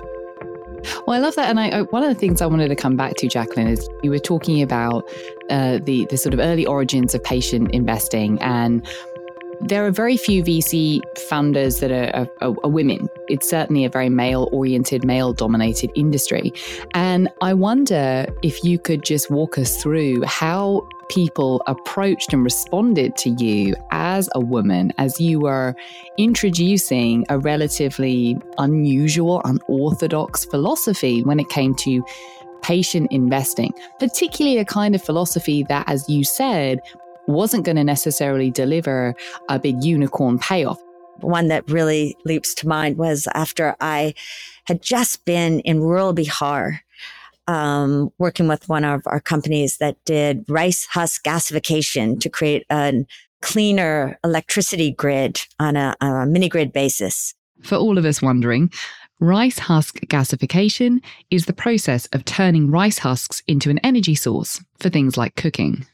Well, 1.07 1.17
I 1.17 1.21
love 1.21 1.37
that, 1.37 1.49
and 1.49 1.61
I, 1.61 1.83
one 1.83 2.03
of 2.03 2.09
the 2.09 2.19
things 2.19 2.43
I 2.43 2.47
wanted 2.47 2.69
to 2.69 2.75
come 2.75 2.97
back 2.97 3.15
to, 3.17 3.29
Jacqueline, 3.29 3.69
is 3.69 3.89
you 4.03 4.11
were 4.11 4.19
talking 4.19 4.63
about 4.63 5.09
uh, 5.49 5.79
the 5.79 6.07
the 6.07 6.17
sort 6.17 6.35
of 6.35 6.41
early 6.41 6.67
origins 6.67 7.15
of 7.15 7.23
patient 7.23 7.71
investing, 7.71 8.41
and 8.43 8.85
there 9.65 9.87
are 9.87 9.91
very 9.91 10.17
few 10.17 10.43
VC 10.43 11.01
founders 11.29 11.79
that 11.79 11.91
are, 11.93 12.29
are, 12.41 12.55
are 12.65 12.71
women. 12.71 13.09
It's 13.29 13.49
certainly 13.49 13.85
a 13.85 13.89
very 13.89 14.09
male 14.09 14.49
oriented, 14.53 15.05
male 15.05 15.33
dominated 15.33 15.91
industry. 15.95 16.53
And 16.95 17.29
I 17.41 17.55
wonder 17.55 18.27
if 18.43 18.63
you 18.65 18.79
could 18.79 19.05
just 19.05 19.31
walk 19.31 19.59
us 19.59 19.81
through 19.81 20.23
how 20.25 20.87
people 21.09 21.63
approached 21.67 22.33
and 22.33 22.43
responded 22.43 23.17
to 23.17 23.31
you 23.31 23.75
as 23.91 24.29
a 24.35 24.41
woman 24.41 24.93
as 24.99 25.21
you 25.21 25.41
were 25.41 25.75
introducing 26.17 27.25
a 27.29 27.39
relatively 27.39 28.37
unusual, 28.59 29.43
unorthodox 29.45 30.45
philosophy 30.45 31.23
when 31.23 31.39
it 31.39 31.49
came 31.51 31.75
to 31.75 32.05
patient 32.63 33.11
investing, 33.11 33.73
particularly 33.99 34.59
a 34.59 34.65
kind 34.65 34.95
of 34.95 35.03
philosophy 35.03 35.65
that, 35.65 35.85
as 35.89 36.09
you 36.09 36.25
said, 36.25 36.81
wasn't 37.27 37.65
going 37.65 37.77
to 37.77 37.85
necessarily 37.85 38.51
deliver 38.51 39.15
a 39.49 39.59
big 39.59 39.83
unicorn 39.83 40.39
payoff. 40.39 40.81
One 41.21 41.49
that 41.49 41.69
really 41.71 42.17
leaps 42.25 42.55
to 42.55 42.69
mind 42.69 42.97
was 42.97 43.29
after 43.35 43.77
I 43.81 44.15
had 44.65 44.83
just 44.83 45.25
been 45.25 45.61
in 45.61 45.81
rural 45.81 46.15
Bihar, 46.15 46.79
um, 47.47 48.11
working 48.19 48.49
with 48.49 48.69
one 48.69 48.85
of 48.85 49.03
our 49.07 49.21
companies 49.21 49.79
that 49.79 49.97
did 50.05 50.45
rice 50.49 50.87
husk 50.87 51.25
gasification 51.25 52.19
to 52.21 52.29
create 52.29 52.65
a 52.71 53.05
cleaner 53.41 54.19
electricity 54.25 54.93
grid 54.93 55.41
on 55.59 55.77
a, 55.77 55.95
on 56.01 56.23
a 56.23 56.27
mini 56.27 56.49
grid 56.49 56.73
basis. 56.73 57.35
For 57.63 57.77
all 57.77 57.99
of 57.99 58.05
us 58.05 58.23
wondering, 58.23 58.73
rice 59.21 59.59
husk 59.59 60.01
gasification 60.07 61.01
is 61.31 61.47
the 61.47 61.53
process 61.53 62.07
of 62.13 62.25
turning 62.25 62.71
rice 62.71 62.99
husks 62.99 63.43
into 63.47 63.71
an 63.71 63.79
energy 63.79 64.15
source 64.15 64.61
for 64.79 64.89
things 64.89 65.17
like 65.17 65.37
cooking. 65.37 65.87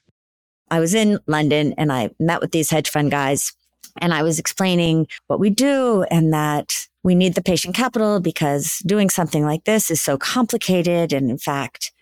I 0.70 0.80
was 0.80 0.94
in 0.94 1.18
London 1.26 1.74
and 1.78 1.92
I 1.92 2.10
met 2.18 2.40
with 2.40 2.52
these 2.52 2.70
hedge 2.70 2.90
fund 2.90 3.10
guys 3.10 3.52
and 4.00 4.12
I 4.12 4.22
was 4.22 4.38
explaining 4.38 5.06
what 5.26 5.40
we 5.40 5.50
do 5.50 6.04
and 6.10 6.32
that 6.32 6.86
we 7.02 7.14
need 7.14 7.34
the 7.34 7.42
patient 7.42 7.74
capital 7.74 8.20
because 8.20 8.78
doing 8.86 9.10
something 9.10 9.44
like 9.44 9.64
this 9.64 9.90
is 9.90 10.00
so 10.00 10.18
complicated. 10.18 11.12
And 11.12 11.30
in 11.30 11.38
fact, 11.38 11.92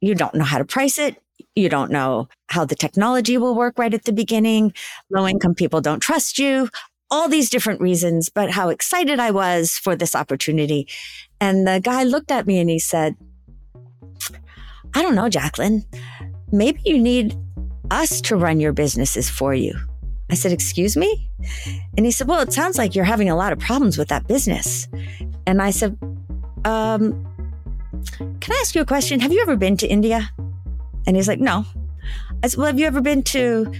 you 0.00 0.14
don't 0.14 0.34
know 0.34 0.44
how 0.44 0.58
to 0.58 0.64
price 0.64 0.98
it. 0.98 1.16
You 1.54 1.68
don't 1.68 1.90
know 1.90 2.28
how 2.48 2.64
the 2.64 2.74
technology 2.74 3.36
will 3.38 3.54
work 3.54 3.78
right 3.78 3.94
at 3.94 4.04
the 4.04 4.12
beginning. 4.12 4.72
Low 5.10 5.26
income 5.26 5.54
people 5.54 5.80
don't 5.80 6.00
trust 6.00 6.38
you. 6.38 6.68
All 7.10 7.28
these 7.28 7.50
different 7.50 7.80
reasons, 7.80 8.28
but 8.28 8.50
how 8.50 8.68
excited 8.68 9.18
I 9.18 9.30
was 9.30 9.72
for 9.72 9.96
this 9.96 10.14
opportunity. 10.14 10.86
And 11.40 11.66
the 11.66 11.80
guy 11.82 12.02
looked 12.02 12.30
at 12.30 12.46
me 12.46 12.58
and 12.58 12.68
he 12.68 12.78
said, 12.78 13.16
I 14.94 15.02
don't 15.02 15.14
know, 15.14 15.28
Jacqueline. 15.28 15.84
Maybe 16.50 16.80
you 16.84 16.98
need 16.98 17.36
us 17.90 18.20
to 18.22 18.36
run 18.36 18.60
your 18.60 18.72
businesses 18.72 19.28
for 19.28 19.54
you. 19.54 19.74
I 20.30 20.34
said, 20.34 20.52
Excuse 20.52 20.96
me? 20.96 21.30
And 21.96 22.04
he 22.04 22.12
said, 22.12 22.28
Well, 22.28 22.40
it 22.40 22.52
sounds 22.52 22.78
like 22.78 22.94
you're 22.94 23.04
having 23.04 23.30
a 23.30 23.36
lot 23.36 23.52
of 23.52 23.58
problems 23.58 23.96
with 23.96 24.08
that 24.08 24.26
business. 24.26 24.88
And 25.46 25.62
I 25.62 25.70
said, 25.70 25.96
um, 26.64 27.26
Can 28.18 28.52
I 28.52 28.58
ask 28.60 28.74
you 28.74 28.82
a 28.82 28.86
question? 28.86 29.20
Have 29.20 29.32
you 29.32 29.40
ever 29.40 29.56
been 29.56 29.76
to 29.78 29.86
India? 29.86 30.30
And 31.06 31.16
he's 31.16 31.28
like, 31.28 31.40
No. 31.40 31.64
I 32.42 32.48
said, 32.48 32.58
Well, 32.58 32.66
have 32.66 32.78
you 32.78 32.86
ever 32.86 33.00
been 33.00 33.22
to 33.24 33.72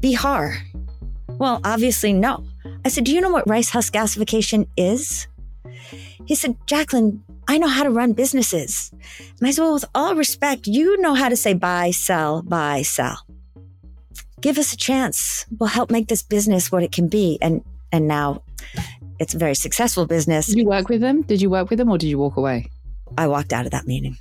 Bihar? 0.00 0.56
Well, 1.28 1.60
obviously, 1.64 2.12
no. 2.12 2.44
I 2.84 2.88
said, 2.88 3.04
Do 3.04 3.14
you 3.14 3.20
know 3.20 3.30
what 3.30 3.48
rice 3.48 3.70
husk 3.70 3.92
gasification 3.92 4.66
is? 4.76 5.26
He 6.26 6.34
said, 6.34 6.56
Jacqueline, 6.66 7.22
I 7.48 7.58
know 7.58 7.68
how 7.68 7.82
to 7.82 7.90
run 7.90 8.12
businesses. 8.12 8.90
And 9.38 9.48
I 9.48 9.50
said, 9.50 9.62
Well, 9.62 9.74
with 9.74 9.84
all 9.94 10.14
respect, 10.14 10.66
you 10.66 11.00
know 11.00 11.14
how 11.14 11.28
to 11.28 11.36
say 11.36 11.52
buy, 11.52 11.90
sell, 11.90 12.42
buy, 12.42 12.82
sell. 12.82 13.26
Give 14.40 14.58
us 14.58 14.72
a 14.72 14.76
chance. 14.76 15.46
We'll 15.58 15.68
help 15.68 15.90
make 15.90 16.08
this 16.08 16.22
business 16.22 16.72
what 16.72 16.82
it 16.82 16.92
can 16.92 17.08
be. 17.08 17.38
And 17.42 17.62
and 17.92 18.06
now 18.06 18.42
it's 19.18 19.34
a 19.34 19.38
very 19.38 19.54
successful 19.54 20.06
business. 20.06 20.46
Did 20.46 20.58
you 20.58 20.66
work 20.66 20.88
with 20.88 21.00
them? 21.00 21.22
Did 21.22 21.42
you 21.42 21.50
work 21.50 21.70
with 21.70 21.78
them 21.78 21.90
or 21.90 21.98
did 21.98 22.08
you 22.08 22.18
walk 22.18 22.36
away? 22.36 22.70
I 23.18 23.26
walked 23.26 23.52
out 23.52 23.66
of 23.66 23.72
that 23.72 23.86
meeting. 23.86 24.16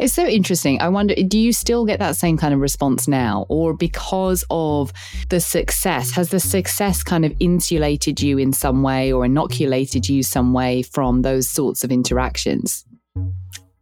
It's 0.00 0.12
so 0.12 0.26
interesting. 0.26 0.80
I 0.80 0.88
wonder, 0.88 1.14
do 1.14 1.38
you 1.38 1.52
still 1.52 1.84
get 1.84 2.00
that 2.00 2.16
same 2.16 2.36
kind 2.36 2.52
of 2.52 2.60
response 2.60 3.06
now? 3.06 3.46
Or 3.48 3.74
because 3.74 4.44
of 4.50 4.92
the 5.28 5.38
success, 5.40 6.10
has 6.12 6.30
the 6.30 6.40
success 6.40 7.04
kind 7.04 7.24
of 7.24 7.32
insulated 7.38 8.20
you 8.20 8.38
in 8.38 8.52
some 8.52 8.82
way 8.82 9.12
or 9.12 9.24
inoculated 9.24 10.08
you 10.08 10.22
some 10.22 10.52
way 10.52 10.82
from 10.82 11.22
those 11.22 11.48
sorts 11.48 11.84
of 11.84 11.92
interactions? 11.92 12.84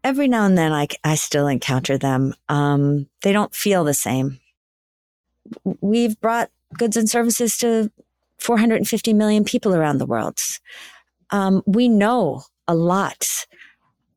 Every 0.04 0.28
now 0.28 0.44
and 0.44 0.56
then 0.56 0.72
I, 0.72 0.88
I 1.02 1.14
still 1.14 1.46
encounter 1.46 1.96
them. 1.96 2.34
Um, 2.48 3.08
they 3.22 3.32
don't 3.32 3.54
feel 3.54 3.84
the 3.84 3.94
same. 3.94 4.38
We've 5.80 6.20
brought 6.20 6.50
goods 6.78 6.96
and 6.96 7.08
services 7.08 7.56
to 7.58 7.90
450 8.38 9.12
million 9.12 9.44
people 9.44 9.74
around 9.74 9.98
the 9.98 10.06
world. 10.06 10.38
Um, 11.30 11.62
we 11.66 11.88
know 11.88 12.44
a 12.68 12.74
lot 12.74 13.46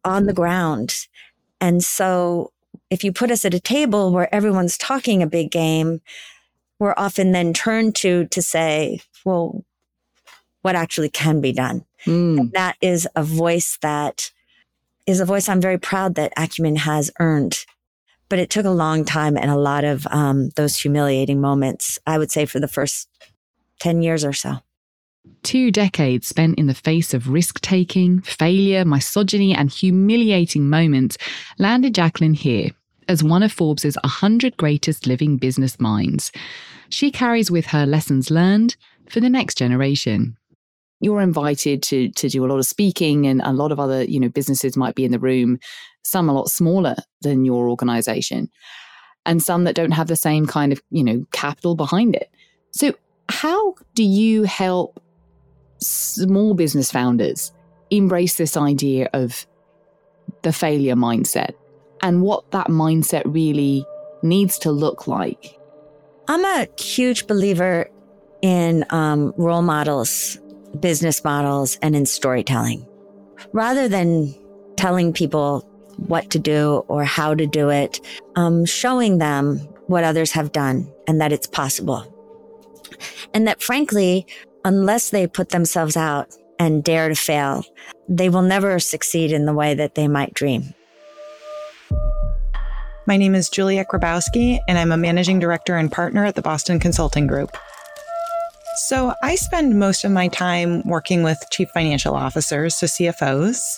on 0.04 0.26
the 0.26 0.34
ground. 0.34 0.96
And 1.62 1.84
so 1.84 2.52
if 2.90 3.04
you 3.04 3.12
put 3.12 3.32
us 3.32 3.46
at 3.46 3.54
a 3.54 3.60
table 3.60 4.12
where 4.12 4.34
everyone's 4.34 4.78
talking 4.78 5.22
a 5.22 5.28
big 5.28 5.52
game, 5.52 6.02
we're 6.80 6.94
often 6.98 7.32
then 7.32 7.54
turned 7.54 7.96
to 7.98 8.26
to 8.28 8.42
say, 8.42 9.02
well, 9.26 9.64
what 10.62 10.76
actually 10.76 11.10
can 11.10 11.42
be 11.42 11.52
done? 11.52 11.86
Mm. 12.06 12.52
that 12.54 12.78
is 12.82 13.08
a 13.16 13.24
voice 13.24 13.78
that 13.82 14.32
is 15.06 15.20
a 15.20 15.26
voice 15.26 15.50
I'm 15.50 15.60
very 15.60 15.78
proud 15.78 16.16
that 16.16 16.32
Acumen 16.38 16.78
has 16.78 17.12
earned. 17.20 17.66
But 18.30 18.40
it 18.40 18.50
took 18.50 18.66
a 18.66 18.72
long 18.72 19.06
time 19.06 19.38
and 19.38 19.50
a 19.50 19.58
lot 19.58 19.84
of 19.84 20.08
um, 20.12 20.50
those 20.56 20.78
humiliating 20.78 21.42
moments, 21.42 21.98
I 22.06 22.18
would 22.18 22.32
say, 22.32 22.46
for 22.46 22.60
the 22.60 22.68
first 22.68 23.10
10 23.80 24.02
years 24.02 24.24
or 24.24 24.34
so. 24.34 24.58
Two 25.44 25.72
decades 25.72 26.28
spent 26.28 26.58
in 26.58 26.68
the 26.68 26.74
face 26.74 27.14
of 27.14 27.30
risk 27.30 27.60
taking, 27.62 28.22
failure, 28.22 28.86
misogyny, 28.86 29.54
and 29.54 29.72
humiliating 29.72 30.70
moments 30.70 31.18
landed 31.58 31.96
Jacqueline 31.96 32.34
here 32.34 32.72
as 33.08 33.24
one 33.24 33.44
of 33.44 33.52
Forbes' 33.52 33.98
100 34.04 34.56
greatest 34.58 35.08
living 35.08 35.38
business 35.38 35.80
minds. 35.80 36.32
She 36.90 37.12
carries 37.12 37.50
with 37.50 37.68
her 37.68 37.86
lessons 37.86 38.30
learned 38.30 38.76
for 39.10 39.20
the 39.20 39.30
next 39.30 39.58
generation. 39.58 40.38
You're 41.00 41.22
invited 41.22 41.82
to, 41.84 42.10
to 42.10 42.30
do 42.30 42.46
a 42.46 42.48
lot 42.48 42.60
of 42.60 42.66
speaking, 42.66 43.26
and 43.26 43.42
a 43.42 43.54
lot 43.54 43.72
of 43.72 43.80
other 43.80 44.04
you 44.04 44.20
know, 44.20 44.30
businesses 44.30 44.76
might 44.76 44.96
be 44.96 45.06
in 45.06 45.12
the 45.12 45.20
room, 45.20 45.60
some 46.04 46.30
a 46.30 46.34
lot 46.34 46.50
smaller 46.50 46.96
than 47.22 47.46
your 47.46 47.70
organization, 47.70 48.50
and 49.26 49.42
some 49.42 49.64
that 49.64 49.76
don't 49.76 49.92
have 49.92 50.08
the 50.08 50.16
same 50.16 50.46
kind 50.46 50.72
of 50.72 50.82
you 50.90 51.04
know, 51.04 51.26
capital 51.32 51.76
behind 51.76 52.16
it. 52.16 52.30
So, 52.72 52.94
how 53.30 53.76
do 53.94 54.04
you 54.04 54.44
help 54.44 55.02
small 55.80 56.54
business 56.54 56.92
founders 56.92 57.52
embrace 57.90 58.36
this 58.36 58.58
idea 58.58 59.10
of 59.14 59.46
the 60.42 60.54
failure 60.54 60.96
mindset 60.96 61.54
and 62.02 62.22
what 62.22 62.52
that 62.52 62.68
mindset 62.68 63.24
really 63.26 63.86
needs 64.22 64.60
to 64.60 64.72
look 64.72 65.08
like? 65.08 65.60
I'm 66.28 66.46
a 66.46 66.68
huge 66.80 67.28
believer 67.28 67.90
in 68.42 68.86
um, 68.92 69.34
role 69.38 69.62
models, 69.62 70.40
business 70.80 71.24
models, 71.24 71.78
and 71.82 71.96
in 71.96 72.06
storytelling. 72.06 72.86
Rather 73.54 73.88
than 73.88 74.34
telling 74.76 75.14
people 75.14 75.62
what 75.98 76.30
to 76.30 76.40
do 76.40 76.86
or 76.88 77.04
how 77.04 77.34
to 77.34 77.46
do 77.46 77.70
it, 77.70 78.00
um, 78.36 78.66
showing 78.66 79.18
them 79.18 79.58
what 79.88 80.04
others 80.04 80.32
have 80.32 80.52
done 80.52 80.92
and 81.08 81.20
that 81.20 81.32
it's 81.32 81.48
possible. 81.48 82.16
And 83.34 83.48
that 83.48 83.62
frankly, 83.62 84.26
unless 84.64 85.10
they 85.10 85.28
put 85.28 85.50
themselves 85.50 85.98
out 85.98 86.36
and 86.60 86.84
dare 86.84 87.10
to 87.10 87.16
fail, 87.16 87.66
they 88.08 88.30
will 88.30 88.42
never 88.42 88.80
succeed 88.80 89.32
in 89.32 89.46
the 89.46 89.54
way 89.54 89.74
that 89.74 89.96
they 89.96 90.08
might 90.08 90.34
dream. 90.34 90.74
My 93.06 93.18
name 93.18 93.34
is 93.34 93.50
Juliet 93.50 93.88
Grabowski, 93.88 94.60
and 94.68 94.78
I'm 94.78 94.92
a 94.92 94.98
managing 94.98 95.40
director 95.40 95.76
and 95.76 95.92
partner 95.92 96.26
at 96.26 96.36
the 96.36 96.44
Boston 96.44 96.80
Consulting 96.80 97.26
Group. 97.26 97.58
So, 98.80 99.14
I 99.22 99.36
spend 99.36 99.78
most 99.78 100.06
of 100.06 100.12
my 100.12 100.30
time 100.30 100.82
working 100.88 101.22
with 101.22 101.38
chief 101.52 101.70
financial 101.72 102.16
officers, 102.16 102.78
so 102.78 102.86
CFOs. 102.86 103.78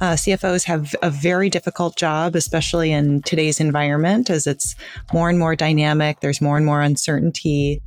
Uh, 0.00 0.14
CFOs 0.14 0.64
have 0.64 0.96
a 1.02 1.10
very 1.10 1.50
difficult 1.50 1.96
job, 1.96 2.34
especially 2.34 2.90
in 2.90 3.20
today's 3.22 3.60
environment, 3.60 4.30
as 4.30 4.46
it's 4.46 4.74
more 5.12 5.28
and 5.28 5.38
more 5.38 5.54
dynamic. 5.54 6.20
There's 6.20 6.40
more 6.40 6.56
and 6.56 6.64
more 6.64 6.80
uncertainty. 6.80 7.82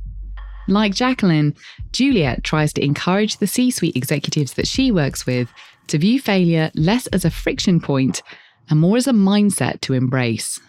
Like 0.68 0.94
Jacqueline, 0.94 1.56
Juliet 1.90 2.44
tries 2.44 2.72
to 2.74 2.84
encourage 2.84 3.38
the 3.38 3.48
C 3.48 3.72
suite 3.72 3.96
executives 3.96 4.54
that 4.54 4.68
she 4.68 4.92
works 4.92 5.26
with 5.26 5.48
to 5.88 5.98
view 5.98 6.20
failure 6.20 6.70
less 6.76 7.08
as 7.08 7.24
a 7.24 7.30
friction 7.30 7.80
point 7.80 8.22
and 8.70 8.78
more 8.78 8.96
as 8.96 9.08
a 9.08 9.12
mindset 9.12 9.80
to 9.80 9.94
embrace. 9.94 10.60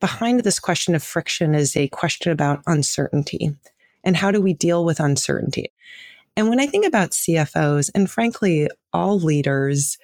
Behind 0.00 0.40
this 0.40 0.58
question 0.58 0.94
of 0.94 1.02
friction 1.02 1.54
is 1.54 1.76
a 1.76 1.88
question 1.88 2.32
about 2.32 2.62
uncertainty 2.66 3.54
and 4.04 4.16
how 4.16 4.30
do 4.30 4.40
we 4.40 4.54
deal 4.54 4.84
with 4.84 5.00
uncertainty? 5.00 5.72
And 6.36 6.48
when 6.48 6.60
I 6.60 6.66
think 6.66 6.86
about 6.86 7.10
CFOs 7.10 7.90
and 7.94 8.10
frankly, 8.10 8.68
all 8.92 9.18
leaders, 9.18 9.98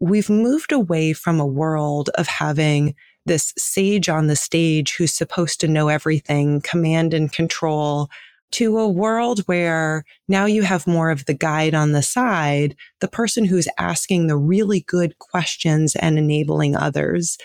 we've 0.00 0.30
moved 0.30 0.72
away 0.72 1.12
from 1.12 1.40
a 1.40 1.46
world 1.46 2.10
of 2.16 2.26
having 2.26 2.94
this 3.26 3.52
sage 3.56 4.08
on 4.08 4.26
the 4.26 4.36
stage 4.36 4.96
who's 4.96 5.12
supposed 5.12 5.60
to 5.60 5.68
know 5.68 5.88
everything, 5.88 6.60
command 6.60 7.14
and 7.14 7.32
control, 7.32 8.08
to 8.52 8.78
a 8.78 8.88
world 8.88 9.40
where 9.46 10.04
now 10.28 10.44
you 10.44 10.62
have 10.62 10.86
more 10.86 11.10
of 11.10 11.24
the 11.24 11.34
guide 11.34 11.74
on 11.74 11.92
the 11.92 12.02
side, 12.02 12.76
the 13.00 13.08
person 13.08 13.44
who's 13.44 13.68
asking 13.78 14.26
the 14.26 14.36
really 14.36 14.80
good 14.80 15.18
questions 15.18 15.96
and 15.96 16.18
enabling 16.18 16.76
others. 16.76 17.38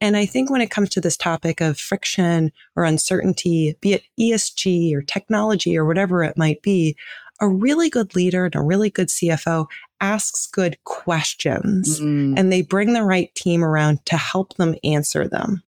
And 0.00 0.16
I 0.16 0.24
think 0.24 0.50
when 0.50 0.62
it 0.62 0.70
comes 0.70 0.88
to 0.90 1.00
this 1.00 1.16
topic 1.16 1.60
of 1.60 1.78
friction 1.78 2.52
or 2.74 2.84
uncertainty, 2.84 3.76
be 3.80 3.92
it 3.94 4.02
ESG 4.18 4.94
or 4.94 5.02
technology 5.02 5.76
or 5.76 5.84
whatever 5.84 6.22
it 6.24 6.38
might 6.38 6.62
be, 6.62 6.96
a 7.40 7.48
really 7.48 7.90
good 7.90 8.14
leader 8.14 8.46
and 8.46 8.54
a 8.54 8.60
really 8.60 8.90
good 8.90 9.08
CFO 9.08 9.66
asks 10.00 10.46
good 10.46 10.82
questions 10.84 12.00
mm. 12.00 12.34
and 12.38 12.52
they 12.52 12.62
bring 12.62 12.92
the 12.92 13.04
right 13.04 13.34
team 13.34 13.62
around 13.62 14.04
to 14.06 14.16
help 14.16 14.54
them 14.56 14.74
answer 14.84 15.28
them. 15.28 15.62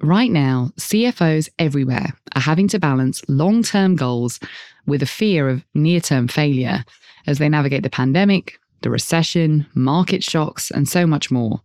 Right 0.00 0.30
now, 0.30 0.72
CFOs 0.78 1.48
everywhere 1.58 2.12
are 2.34 2.42
having 2.42 2.68
to 2.68 2.78
balance 2.78 3.22
long 3.28 3.62
term 3.62 3.96
goals 3.96 4.38
with 4.86 5.02
a 5.02 5.06
fear 5.06 5.48
of 5.48 5.64
near 5.74 6.00
term 6.00 6.28
failure 6.28 6.84
as 7.26 7.38
they 7.38 7.48
navigate 7.48 7.82
the 7.82 7.90
pandemic, 7.90 8.58
the 8.82 8.90
recession, 8.90 9.66
market 9.74 10.22
shocks, 10.22 10.70
and 10.70 10.86
so 10.86 11.06
much 11.06 11.30
more. 11.30 11.60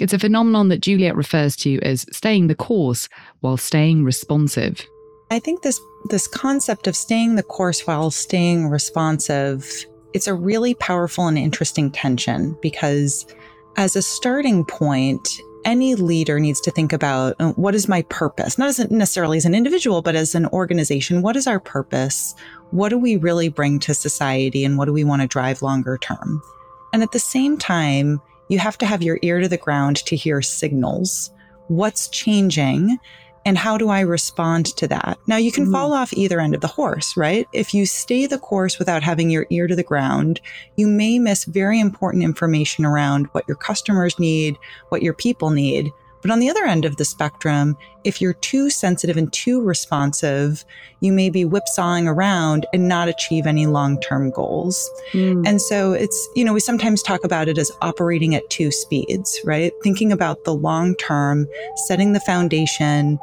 It's 0.00 0.12
a 0.12 0.18
phenomenon 0.18 0.68
that 0.68 0.80
Juliet 0.80 1.16
refers 1.16 1.56
to 1.56 1.78
as 1.80 2.06
staying 2.10 2.46
the 2.46 2.54
course 2.54 3.08
while 3.40 3.56
staying 3.56 4.04
responsive. 4.04 4.86
I 5.30 5.38
think 5.38 5.62
this 5.62 5.80
this 6.08 6.26
concept 6.26 6.86
of 6.86 6.96
staying 6.96 7.36
the 7.36 7.42
course 7.42 7.86
while 7.86 8.10
staying 8.10 8.68
responsive, 8.68 9.70
it's 10.14 10.26
a 10.26 10.34
really 10.34 10.74
powerful 10.74 11.26
and 11.26 11.36
interesting 11.36 11.90
tension 11.90 12.56
because 12.62 13.26
as 13.76 13.96
a 13.96 14.02
starting 14.02 14.64
point, 14.64 15.28
any 15.64 15.94
leader 15.94 16.40
needs 16.40 16.60
to 16.62 16.70
think 16.70 16.92
about 16.92 17.36
uh, 17.38 17.52
what 17.52 17.74
is 17.74 17.86
my 17.86 18.02
purpose, 18.02 18.56
not 18.56 18.68
as 18.68 18.90
necessarily 18.90 19.36
as 19.36 19.44
an 19.44 19.54
individual, 19.54 20.00
but 20.00 20.16
as 20.16 20.34
an 20.34 20.46
organization. 20.46 21.22
What 21.22 21.36
is 21.36 21.46
our 21.46 21.60
purpose? 21.60 22.34
What 22.70 22.88
do 22.88 22.98
we 22.98 23.16
really 23.16 23.48
bring 23.50 23.78
to 23.80 23.94
society 23.94 24.64
and 24.64 24.78
what 24.78 24.86
do 24.86 24.92
we 24.92 25.04
want 25.04 25.22
to 25.22 25.28
drive 25.28 25.62
longer 25.62 25.98
term? 25.98 26.42
And 26.92 27.02
at 27.02 27.12
the 27.12 27.18
same 27.18 27.58
time, 27.58 28.20
you 28.50 28.58
have 28.58 28.76
to 28.78 28.86
have 28.86 29.02
your 29.02 29.18
ear 29.22 29.40
to 29.40 29.48
the 29.48 29.56
ground 29.56 29.96
to 30.04 30.16
hear 30.16 30.42
signals. 30.42 31.30
What's 31.68 32.08
changing? 32.08 32.98
And 33.46 33.56
how 33.56 33.78
do 33.78 33.88
I 33.88 34.00
respond 34.00 34.66
to 34.76 34.88
that? 34.88 35.18
Now 35.26 35.36
you 35.36 35.52
can 35.52 35.64
mm-hmm. 35.64 35.72
fall 35.72 35.94
off 35.94 36.12
either 36.12 36.40
end 36.40 36.54
of 36.54 36.60
the 36.60 36.66
horse, 36.66 37.16
right? 37.16 37.46
If 37.54 37.72
you 37.72 37.86
stay 37.86 38.26
the 38.26 38.38
course 38.38 38.78
without 38.78 39.04
having 39.04 39.30
your 39.30 39.46
ear 39.50 39.66
to 39.66 39.76
the 39.76 39.84
ground, 39.84 40.40
you 40.76 40.88
may 40.88 41.18
miss 41.18 41.44
very 41.44 41.80
important 41.80 42.24
information 42.24 42.84
around 42.84 43.26
what 43.32 43.46
your 43.48 43.56
customers 43.56 44.18
need, 44.18 44.58
what 44.88 45.02
your 45.02 45.14
people 45.14 45.50
need. 45.50 45.90
But 46.22 46.30
on 46.30 46.38
the 46.38 46.50
other 46.50 46.64
end 46.64 46.84
of 46.84 46.96
the 46.96 47.04
spectrum, 47.04 47.76
if 48.04 48.20
you're 48.20 48.34
too 48.34 48.70
sensitive 48.70 49.16
and 49.16 49.32
too 49.32 49.60
responsive, 49.60 50.64
you 51.00 51.12
may 51.12 51.30
be 51.30 51.44
whipsawing 51.44 52.06
around 52.06 52.66
and 52.72 52.88
not 52.88 53.08
achieve 53.08 53.46
any 53.46 53.66
long 53.66 54.00
term 54.00 54.30
goals. 54.30 54.90
Mm. 55.12 55.46
And 55.46 55.60
so 55.60 55.92
it's, 55.92 56.28
you 56.34 56.44
know, 56.44 56.52
we 56.52 56.60
sometimes 56.60 57.02
talk 57.02 57.24
about 57.24 57.48
it 57.48 57.58
as 57.58 57.72
operating 57.82 58.34
at 58.34 58.48
two 58.50 58.70
speeds, 58.70 59.38
right? 59.44 59.72
Thinking 59.82 60.12
about 60.12 60.44
the 60.44 60.54
long 60.54 60.94
term, 60.96 61.46
setting 61.86 62.12
the 62.12 62.20
foundation, 62.20 63.18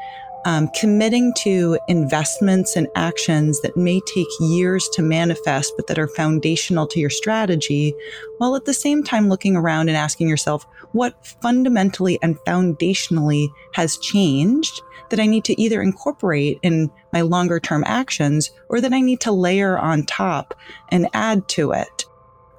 um, 0.45 0.69
committing 0.69 1.33
to 1.39 1.77
investments 1.87 2.75
and 2.75 2.87
actions 2.95 3.61
that 3.61 3.75
may 3.75 3.99
take 4.13 4.27
years 4.39 4.87
to 4.93 5.01
manifest, 5.01 5.73
but 5.75 5.87
that 5.87 5.99
are 5.99 6.07
foundational 6.07 6.87
to 6.87 6.99
your 6.99 7.09
strategy, 7.09 7.93
while 8.37 8.55
at 8.55 8.65
the 8.65 8.73
same 8.73 9.03
time 9.03 9.29
looking 9.29 9.55
around 9.55 9.89
and 9.89 9.97
asking 9.97 10.27
yourself, 10.29 10.65
what 10.93 11.25
fundamentally 11.41 12.19
and 12.21 12.37
foundationally 12.39 13.49
has 13.73 13.97
changed 13.97 14.81
that 15.09 15.19
I 15.19 15.25
need 15.25 15.43
to 15.45 15.59
either 15.59 15.81
incorporate 15.81 16.59
in 16.61 16.91
my 17.13 17.21
longer 17.21 17.59
term 17.59 17.83
actions 17.85 18.51
or 18.69 18.81
that 18.81 18.93
I 18.93 19.01
need 19.01 19.21
to 19.21 19.31
layer 19.31 19.77
on 19.77 20.05
top 20.05 20.53
and 20.89 21.09
add 21.13 21.47
to 21.49 21.71
it. 21.71 22.05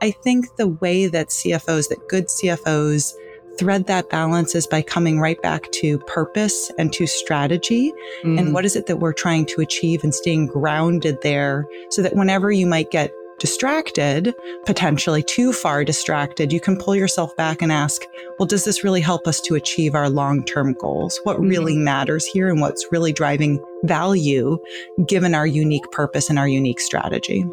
I 0.01 0.13
think 0.13 0.57
the 0.57 0.69
way 0.69 1.07
that 1.07 1.29
CFOs, 1.29 1.89
that 1.89 2.09
good 2.09 2.29
CFOs 2.29 3.13
thread 3.59 3.87
that 3.87 4.09
balance 4.11 4.55
is 4.55 4.67
by 4.67 4.83
coming 4.83 5.21
right 5.21 5.41
back 5.43 5.71
to 5.73 5.99
purpose 6.01 6.71
and 6.79 6.93
to 6.93 7.07
strategy. 7.07 7.93
Mm. 8.23 8.39
And 8.39 8.55
what 8.55 8.65
is 8.65 8.77
it 8.77 8.87
that 8.87 8.99
we're 8.99 9.13
trying 9.13 9.47
to 9.47 9.61
achieve 9.61 10.05
and 10.05 10.15
staying 10.15 10.47
grounded 10.47 11.21
there 11.23 11.67
so 11.91 12.03
that 12.03 12.17
whenever 12.17 12.51
you 12.53 12.67
might 12.67 12.91
get 12.91 13.13
distracted, 13.39 14.35
potentially 14.67 15.23
too 15.23 15.53
far 15.53 15.85
distracted, 15.85 16.53
you 16.53 16.61
can 16.61 16.77
pull 16.77 16.95
yourself 16.95 17.35
back 17.37 17.63
and 17.63 17.71
ask, 17.71 18.03
well, 18.39 18.47
does 18.47 18.65
this 18.65 18.85
really 18.85 19.01
help 19.01 19.27
us 19.27 19.41
to 19.43 19.55
achieve 19.55 19.95
our 19.95 20.11
long 20.11 20.45
term 20.45 20.75
goals? 20.75 21.19
What 21.25 21.39
mm. 21.39 21.49
really 21.49 21.77
matters 21.77 22.27
here 22.27 22.49
and 22.49 22.61
what's 22.61 22.87
really 22.91 23.13
driving 23.13 23.63
value 23.85 24.59
given 25.07 25.35
our 25.35 25.47
unique 25.47 25.91
purpose 25.93 26.29
and 26.29 26.39
our 26.39 26.49
unique 26.49 26.81
strategy? 26.81 27.45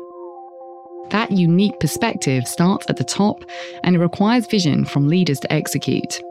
That 1.09 1.31
unique 1.31 1.79
perspective 1.79 2.47
starts 2.47 2.85
at 2.89 2.97
the 2.97 3.03
top 3.03 3.43
and 3.83 3.95
it 3.95 3.99
requires 3.99 4.47
vision 4.47 4.85
from 4.85 5.07
leaders 5.07 5.39
to 5.41 5.53
execute. 5.53 6.21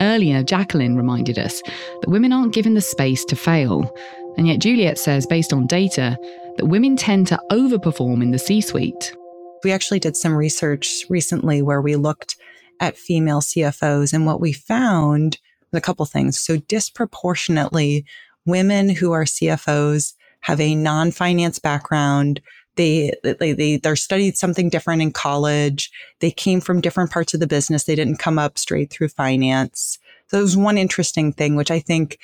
Earlier, 0.00 0.42
Jacqueline 0.42 0.96
reminded 0.96 1.38
us 1.38 1.60
that 2.00 2.10
women 2.10 2.32
aren't 2.32 2.54
given 2.54 2.74
the 2.74 2.80
space 2.80 3.24
to 3.26 3.36
fail. 3.36 3.94
And 4.36 4.48
yet, 4.48 4.60
Juliet 4.60 4.98
says, 4.98 5.26
based 5.26 5.52
on 5.52 5.66
data, 5.66 6.16
that 6.56 6.66
women 6.66 6.96
tend 6.96 7.26
to 7.28 7.40
overperform 7.50 8.22
in 8.22 8.30
the 8.30 8.38
C 8.38 8.60
suite. 8.60 9.14
We 9.62 9.72
actually 9.72 10.00
did 10.00 10.16
some 10.16 10.34
research 10.34 11.04
recently 11.08 11.62
where 11.62 11.80
we 11.80 11.96
looked 11.96 12.36
at 12.80 12.96
female 12.96 13.40
CFOs, 13.40 14.12
and 14.12 14.26
what 14.26 14.40
we 14.40 14.52
found 14.52 15.38
was 15.70 15.78
a 15.78 15.82
couple 15.82 16.04
things. 16.04 16.40
So, 16.40 16.56
disproportionately, 16.56 18.04
women 18.44 18.88
who 18.88 19.12
are 19.12 19.24
CFOs 19.24 20.14
have 20.40 20.60
a 20.60 20.74
non 20.74 21.10
finance 21.12 21.58
background 21.58 22.40
they, 22.76 23.12
they, 23.22 23.52
they, 23.52 23.76
they're 23.76 23.96
studied 23.96 24.36
something 24.36 24.68
different 24.68 25.02
in 25.02 25.12
college. 25.12 25.90
They 26.20 26.30
came 26.30 26.60
from 26.60 26.80
different 26.80 27.10
parts 27.10 27.34
of 27.34 27.40
the 27.40 27.46
business. 27.46 27.84
They 27.84 27.94
didn't 27.94 28.18
come 28.18 28.38
up 28.38 28.58
straight 28.58 28.90
through 28.90 29.08
finance. 29.08 29.98
So 30.28 30.38
it 30.38 30.42
was 30.42 30.56
one 30.56 30.78
interesting 30.78 31.32
thing, 31.32 31.56
which 31.56 31.70
I 31.70 31.78
think, 31.78 32.18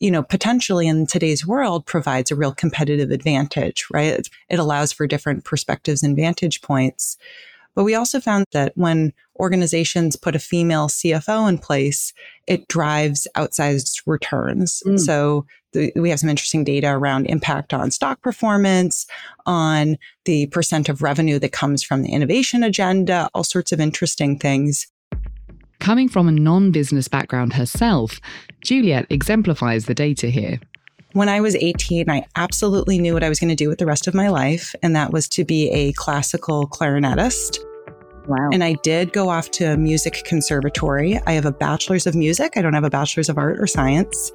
you 0.00 0.10
know, 0.10 0.22
potentially 0.22 0.88
in 0.88 1.06
today's 1.06 1.46
world 1.46 1.86
provides 1.86 2.30
a 2.30 2.36
real 2.36 2.52
competitive 2.52 3.10
advantage, 3.10 3.86
right? 3.92 4.28
It 4.48 4.58
allows 4.58 4.90
for 4.90 5.06
different 5.06 5.44
perspectives 5.44 6.02
and 6.02 6.16
vantage 6.16 6.60
points. 6.62 7.16
But 7.74 7.84
we 7.84 7.94
also 7.94 8.20
found 8.20 8.46
that 8.52 8.72
when 8.74 9.12
organizations 9.38 10.16
put 10.16 10.36
a 10.36 10.38
female 10.38 10.88
CFO 10.88 11.48
in 11.48 11.58
place, 11.58 12.12
it 12.46 12.68
drives 12.68 13.26
outsized 13.36 14.02
returns. 14.06 14.82
Mm. 14.86 15.00
So 15.00 15.46
the, 15.72 15.90
we 15.96 16.10
have 16.10 16.20
some 16.20 16.28
interesting 16.28 16.64
data 16.64 16.88
around 16.88 17.26
impact 17.26 17.72
on 17.72 17.90
stock 17.90 18.20
performance, 18.20 19.06
on 19.46 19.96
the 20.26 20.46
percent 20.48 20.88
of 20.88 21.02
revenue 21.02 21.38
that 21.38 21.52
comes 21.52 21.82
from 21.82 22.02
the 22.02 22.12
innovation 22.12 22.62
agenda, 22.62 23.28
all 23.34 23.44
sorts 23.44 23.72
of 23.72 23.80
interesting 23.80 24.38
things. 24.38 24.86
Coming 25.80 26.08
from 26.08 26.28
a 26.28 26.32
non 26.32 26.70
business 26.70 27.08
background 27.08 27.54
herself, 27.54 28.20
Juliet 28.62 29.06
exemplifies 29.10 29.86
the 29.86 29.94
data 29.94 30.28
here. 30.28 30.60
When 31.14 31.28
I 31.28 31.40
was 31.40 31.54
18, 31.56 32.08
I 32.08 32.24
absolutely 32.36 32.98
knew 32.98 33.12
what 33.12 33.22
I 33.22 33.28
was 33.28 33.38
going 33.38 33.50
to 33.50 33.56
do 33.56 33.68
with 33.68 33.78
the 33.78 33.86
rest 33.86 34.06
of 34.06 34.14
my 34.14 34.28
life, 34.28 34.74
and 34.82 34.96
that 34.96 35.12
was 35.12 35.28
to 35.28 35.44
be 35.44 35.68
a 35.70 35.92
classical 35.92 36.66
clarinetist. 36.68 37.58
Wow. 38.26 38.50
And 38.52 38.64
I 38.64 38.74
did 38.82 39.12
go 39.12 39.28
off 39.28 39.50
to 39.52 39.72
a 39.72 39.76
music 39.76 40.22
conservatory. 40.24 41.18
I 41.26 41.32
have 41.32 41.44
a 41.44 41.52
bachelor's 41.52 42.06
of 42.06 42.14
music. 42.14 42.56
I 42.56 42.62
don't 42.62 42.72
have 42.72 42.84
a 42.84 42.90
bachelor's 42.90 43.28
of 43.28 43.36
art 43.36 43.60
or 43.60 43.66
science. 43.66 44.32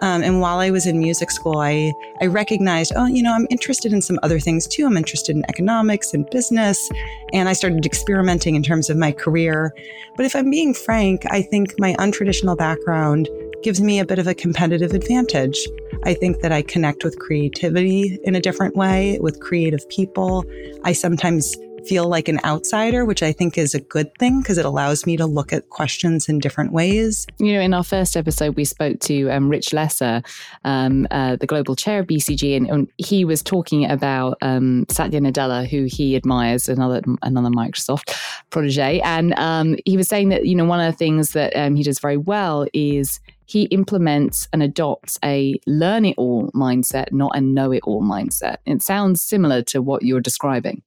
Um, 0.00 0.22
and 0.22 0.40
while 0.40 0.58
I 0.58 0.70
was 0.70 0.86
in 0.86 1.00
music 1.00 1.30
school, 1.30 1.58
I, 1.58 1.92
I 2.20 2.26
recognized, 2.26 2.92
oh, 2.94 3.06
you 3.06 3.22
know, 3.22 3.32
I'm 3.32 3.46
interested 3.50 3.92
in 3.92 4.02
some 4.02 4.18
other 4.22 4.38
things 4.38 4.66
too. 4.66 4.86
I'm 4.86 4.96
interested 4.96 5.34
in 5.34 5.44
economics 5.48 6.14
and 6.14 6.28
business. 6.30 6.90
And 7.32 7.48
I 7.48 7.52
started 7.52 7.84
experimenting 7.84 8.54
in 8.54 8.62
terms 8.62 8.90
of 8.90 8.96
my 8.96 9.12
career. 9.12 9.72
But 10.16 10.26
if 10.26 10.36
I'm 10.36 10.50
being 10.50 10.74
frank, 10.74 11.24
I 11.30 11.42
think 11.42 11.74
my 11.78 11.94
untraditional 11.94 12.56
background 12.56 13.28
gives 13.62 13.80
me 13.80 13.98
a 13.98 14.04
bit 14.04 14.18
of 14.18 14.26
a 14.26 14.34
competitive 14.34 14.92
advantage. 14.92 15.58
I 16.04 16.14
think 16.14 16.40
that 16.40 16.52
I 16.52 16.62
connect 16.62 17.04
with 17.04 17.18
creativity 17.18 18.18
in 18.24 18.34
a 18.34 18.40
different 18.40 18.76
way, 18.76 19.18
with 19.20 19.40
creative 19.40 19.88
people. 19.88 20.44
I 20.84 20.92
sometimes 20.92 21.56
feel 21.86 22.08
like 22.08 22.28
an 22.28 22.38
outsider, 22.44 23.04
which 23.04 23.22
I 23.22 23.32
think 23.32 23.56
is 23.56 23.74
a 23.74 23.80
good 23.80 24.14
thing 24.18 24.40
because 24.40 24.58
it 24.58 24.64
allows 24.64 25.06
me 25.06 25.16
to 25.16 25.26
look 25.26 25.52
at 25.52 25.70
questions 25.70 26.28
in 26.28 26.38
different 26.38 26.72
ways. 26.72 27.26
You 27.38 27.54
know, 27.54 27.60
in 27.60 27.74
our 27.74 27.84
first 27.84 28.16
episode, 28.16 28.56
we 28.56 28.64
spoke 28.64 29.00
to 29.00 29.30
um, 29.30 29.48
Rich 29.48 29.72
Lesser, 29.72 30.22
um, 30.64 31.06
uh, 31.10 31.36
the 31.36 31.46
global 31.46 31.76
chair 31.76 32.00
of 32.00 32.06
BCG, 32.06 32.56
and, 32.56 32.68
and 32.68 32.88
he 32.98 33.24
was 33.24 33.42
talking 33.42 33.90
about 33.90 34.36
um, 34.42 34.86
Satya 34.90 35.20
Nadella, 35.20 35.66
who 35.66 35.84
he 35.84 36.16
admires, 36.16 36.68
another 36.68 37.02
another 37.22 37.50
Microsoft 37.50 38.14
protege, 38.50 39.00
and 39.00 39.38
um, 39.38 39.76
he 39.84 39.96
was 39.96 40.08
saying 40.08 40.28
that 40.28 40.46
you 40.46 40.54
know 40.54 40.64
one 40.64 40.80
of 40.80 40.92
the 40.92 40.96
things 40.96 41.32
that 41.32 41.54
um, 41.56 41.74
he 41.74 41.82
does 41.82 41.98
very 41.98 42.16
well 42.16 42.66
is 42.72 43.20
he 43.48 43.62
implements 43.64 44.46
and 44.52 44.62
adopts 44.62 45.18
a 45.24 45.58
learn 45.66 46.04
it 46.04 46.14
all 46.18 46.50
mindset, 46.52 47.10
not 47.12 47.34
a 47.34 47.40
know 47.40 47.72
it 47.72 47.82
all 47.84 48.02
mindset. 48.02 48.58
It 48.66 48.82
sounds 48.82 49.22
similar 49.22 49.62
to 49.62 49.80
what 49.80 50.02
you're 50.02 50.20
describing. 50.20 50.82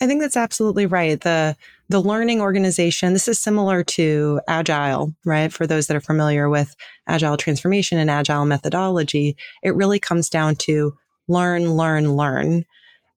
I 0.00 0.08
think 0.08 0.20
that's 0.20 0.36
absolutely 0.36 0.86
right. 0.86 1.20
The 1.20 1.56
the 1.88 2.00
learning 2.00 2.40
organization, 2.40 3.12
this 3.12 3.28
is 3.28 3.38
similar 3.38 3.84
to 3.84 4.40
agile, 4.48 5.14
right? 5.24 5.52
For 5.52 5.64
those 5.64 5.86
that 5.86 5.96
are 5.96 6.00
familiar 6.00 6.48
with 6.48 6.74
agile 7.06 7.36
transformation 7.36 7.98
and 7.98 8.10
agile 8.10 8.44
methodology, 8.44 9.36
it 9.62 9.76
really 9.76 10.00
comes 10.00 10.28
down 10.28 10.56
to 10.56 10.98
learn, 11.28 11.74
learn, 11.74 12.14
learn. 12.14 12.64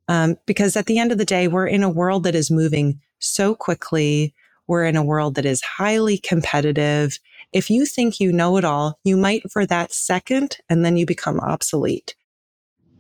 Um, 0.08 0.36
because 0.46 0.76
at 0.76 0.86
the 0.86 1.00
end 1.00 1.12
of 1.12 1.18
the 1.18 1.26
day, 1.26 1.48
we're 1.48 1.66
in 1.66 1.82
a 1.82 1.90
world 1.90 2.24
that 2.26 2.36
is 2.36 2.52
moving 2.52 3.02
so 3.18 3.56
quickly. 3.56 4.36
We're 4.68 4.86
in 4.86 4.96
a 4.96 5.04
world 5.04 5.34
that 5.36 5.46
is 5.48 5.64
highly 5.64 6.20
competitive. 6.20 7.18
If 7.52 7.70
you 7.70 7.86
think 7.86 8.20
you 8.20 8.32
know 8.32 8.58
it 8.58 8.64
all, 8.64 9.00
you 9.04 9.18
might 9.18 9.50
for 9.52 9.66
that 9.66 9.92
second, 9.92 10.58
and 10.70 10.86
then 10.86 10.98
you 10.98 11.06
become 11.06 11.40
obsolete. 11.40 12.16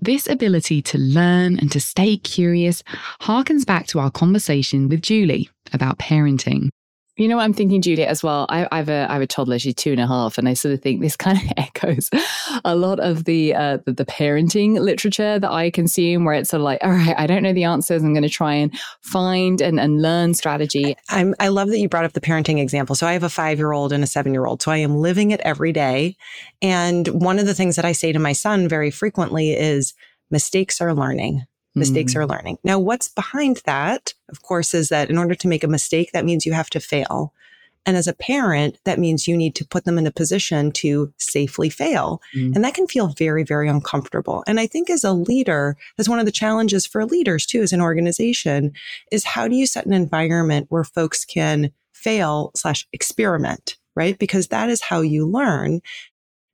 This 0.02 0.28
ability 0.28 0.82
to 0.84 0.98
learn 0.98 1.60
and 1.60 1.72
to 1.72 1.80
stay 1.80 2.18
curious 2.18 2.84
harkens 3.22 3.66
back 3.66 3.86
to 3.88 4.00
our 4.00 4.10
conversation 4.10 4.90
with 4.90 5.02
Julie 5.02 5.50
about 5.74 6.00
parenting. 6.00 6.70
You 7.20 7.28
know 7.28 7.36
what 7.36 7.44
I'm 7.44 7.54
thinking, 7.54 7.82
Juliet, 7.82 8.08
as 8.08 8.24
well? 8.24 8.46
I, 8.48 8.66
I, 8.72 8.78
have 8.78 8.88
a, 8.88 9.06
I 9.10 9.14
have 9.14 9.22
a 9.22 9.28
toddler, 9.28 9.60
she's 9.60 9.76
two 9.76 9.92
and 9.92 10.00
a 10.00 10.08
half, 10.08 10.38
and 10.38 10.48
I 10.48 10.54
sort 10.54 10.74
of 10.74 10.82
think 10.82 11.02
this 11.02 11.18
kind 11.18 11.38
of 11.38 11.44
echoes 11.58 12.10
a 12.64 12.78
lot 12.78 13.02
of 13.02 13.26
the, 13.26 13.54
uh, 13.54 13.80
the, 13.86 13.92
the 13.92 14.06
parenting 14.06 14.80
literature 14.80 15.38
that 15.38 15.52
I 15.52 15.70
consume, 15.70 16.24
where 16.24 16.36
it's 16.36 16.50
sort 16.50 16.62
of 16.62 16.64
like, 16.64 16.80
all 16.82 16.92
right, 16.92 17.14
I 17.18 17.28
don't 17.28 17.44
know 17.44 17.52
the 17.52 17.66
answers. 17.66 18.04
I'm 18.04 18.14
going 18.14 18.24
to 18.24 18.30
try 18.30 18.54
and 18.54 18.74
find 19.02 19.60
and, 19.60 19.82
and 19.82 20.02
learn 20.02 20.34
strategy. 20.34 20.96
I'm, 21.10 21.36
I 21.42 21.50
love 21.50 21.68
that 21.68 21.80
you 21.80 21.90
brought 21.90 22.06
up 22.06 22.14
the 22.14 22.22
parenting 22.22 22.58
example. 22.58 22.96
So 22.96 23.06
I 23.06 23.12
have 23.12 23.24
a 23.24 23.30
five 23.30 23.58
year 23.58 23.74
old 23.74 23.92
and 23.92 24.02
a 24.02 24.08
seven 24.08 24.32
year 24.32 24.46
old. 24.46 24.62
So 24.62 24.72
I 24.72 24.78
am 24.78 24.96
living 24.96 25.32
it 25.32 25.42
every 25.42 25.74
day. 25.74 26.16
And 26.62 27.06
one 27.10 27.38
of 27.38 27.46
the 27.46 27.54
things 27.54 27.76
that 27.76 27.84
I 27.84 27.92
say 27.92 28.14
to 28.14 28.20
my 28.20 28.32
son 28.32 28.70
very 28.70 28.92
frequently 28.92 29.52
is 29.52 29.94
mistakes 30.32 30.80
are 30.80 30.94
learning. 30.94 31.44
Mistakes 31.76 32.14
mm. 32.14 32.18
are 32.18 32.26
learning. 32.26 32.58
Now, 32.64 32.80
what's 32.80 33.08
behind 33.08 33.62
that, 33.66 34.14
of 34.30 34.42
course, 34.42 34.74
is 34.74 34.90
that 34.90 35.10
in 35.10 35.18
order 35.18 35.36
to 35.36 35.48
make 35.48 35.64
a 35.64 35.68
mistake, 35.68 36.12
that 36.14 36.26
means 36.26 36.46
you 36.46 36.54
have 36.54 36.70
to 36.72 36.80
fail. 36.80 37.34
And 37.86 37.96
as 37.96 38.08
a 38.08 38.14
parent, 38.14 38.78
that 38.86 39.00
means 39.00 39.28
you 39.28 39.38
need 39.38 39.56
to 39.56 39.66
put 39.66 39.86
them 39.86 39.98
in 39.98 40.06
a 40.06 40.12
position 40.12 40.72
to 40.74 41.14
safely 41.18 41.70
fail. 41.70 42.22
Mm. 42.36 42.56
And 42.56 42.64
that 42.64 42.74
can 42.74 42.88
feel 42.88 43.08
very, 43.08 43.44
very 43.44 43.70
uncomfortable. 43.70 44.44
And 44.48 44.60
I 44.60 44.68
think 44.68 44.90
as 44.90 45.04
a 45.04 45.14
leader, 45.14 45.78
that's 45.96 46.10
one 46.10 46.20
of 46.20 46.26
the 46.26 46.32
challenges 46.32 46.86
for 46.86 47.06
leaders 47.06 47.46
too, 47.46 47.62
as 47.62 47.72
an 47.72 47.82
organization, 47.82 48.74
is 49.12 49.24
how 49.24 49.48
do 49.48 49.56
you 49.56 49.66
set 49.66 49.86
an 49.86 49.94
environment 49.94 50.68
where 50.70 50.84
folks 50.84 51.24
can 51.24 51.72
fail 51.94 52.52
slash 52.56 52.88
experiment, 52.94 53.78
right? 53.96 54.18
Because 54.20 54.48
that 54.48 54.70
is 54.70 54.82
how 54.82 55.02
you 55.02 55.26
learn. 55.26 55.82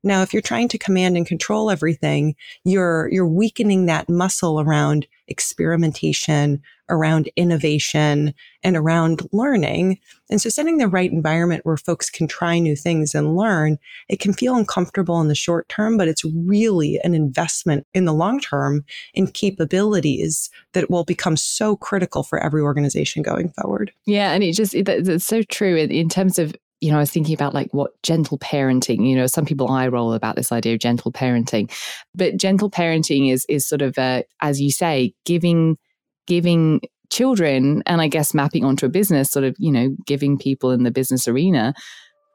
Now, 0.05 0.21
if 0.21 0.31
you're 0.31 0.41
trying 0.41 0.67
to 0.69 0.77
command 0.77 1.17
and 1.17 1.25
control 1.25 1.71
everything, 1.71 2.35
you're, 2.63 3.09
you're 3.11 3.27
weakening 3.27 3.87
that 3.87 4.07
muscle 4.07 4.61
around 4.61 5.07
experimentation, 5.27 6.61
around 6.89 7.27
innovation, 7.35 8.35
and 8.63 8.77
around 8.77 9.27
learning. 9.31 9.97
And 10.29 10.39
so 10.39 10.49
setting 10.49 10.77
the 10.77 10.87
right 10.87 11.11
environment 11.11 11.65
where 11.65 11.77
folks 11.77 12.11
can 12.11 12.27
try 12.27 12.59
new 12.59 12.75
things 12.75 13.15
and 13.15 13.35
learn, 13.35 13.79
it 14.07 14.19
can 14.19 14.33
feel 14.33 14.55
uncomfortable 14.55 15.19
in 15.21 15.27
the 15.27 15.33
short 15.33 15.67
term, 15.69 15.97
but 15.97 16.07
it's 16.07 16.23
really 16.23 16.99
an 17.03 17.15
investment 17.15 17.87
in 17.95 18.05
the 18.05 18.13
long 18.13 18.39
term 18.39 18.85
in 19.15 19.25
capabilities 19.25 20.51
that 20.73 20.91
will 20.91 21.03
become 21.03 21.35
so 21.35 21.75
critical 21.75 22.21
for 22.21 22.37
every 22.39 22.61
organization 22.61 23.23
going 23.23 23.49
forward. 23.49 23.91
Yeah. 24.05 24.33
And 24.33 24.43
it 24.43 24.53
just, 24.53 24.75
it, 24.75 24.87
it's 24.87 25.25
so 25.25 25.41
true 25.41 25.75
in 25.75 26.09
terms 26.09 26.37
of 26.37 26.55
you 26.85 26.91
know, 26.91 26.97
I 26.97 26.99
was 26.99 27.09
thinking 27.09 27.33
about 27.33 27.55
like 27.55 27.73
what 27.73 27.99
gentle 28.03 28.37
parenting, 28.37 29.09
you 29.09 29.15
know, 29.15 29.25
some 29.25 29.43
people 29.43 29.71
eye 29.71 29.87
roll 29.87 30.13
about 30.13 30.35
this 30.35 30.51
idea 30.51 30.75
of 30.75 30.79
gentle 30.79 31.11
parenting, 31.11 31.71
but 32.13 32.37
gentle 32.37 32.69
parenting 32.69 33.31
is, 33.31 33.43
is 33.49 33.67
sort 33.67 33.81
of, 33.81 33.97
uh, 33.97 34.21
as 34.39 34.61
you 34.61 34.69
say, 34.69 35.15
giving, 35.25 35.79
giving 36.27 36.81
children 37.09 37.81
and 37.87 38.01
I 38.01 38.07
guess 38.07 38.35
mapping 38.35 38.63
onto 38.63 38.85
a 38.85 38.89
business, 38.89 39.31
sort 39.31 39.45
of, 39.45 39.55
you 39.57 39.71
know, 39.71 39.95
giving 40.05 40.37
people 40.37 40.69
in 40.69 40.83
the 40.83 40.91
business 40.91 41.27
arena 41.27 41.73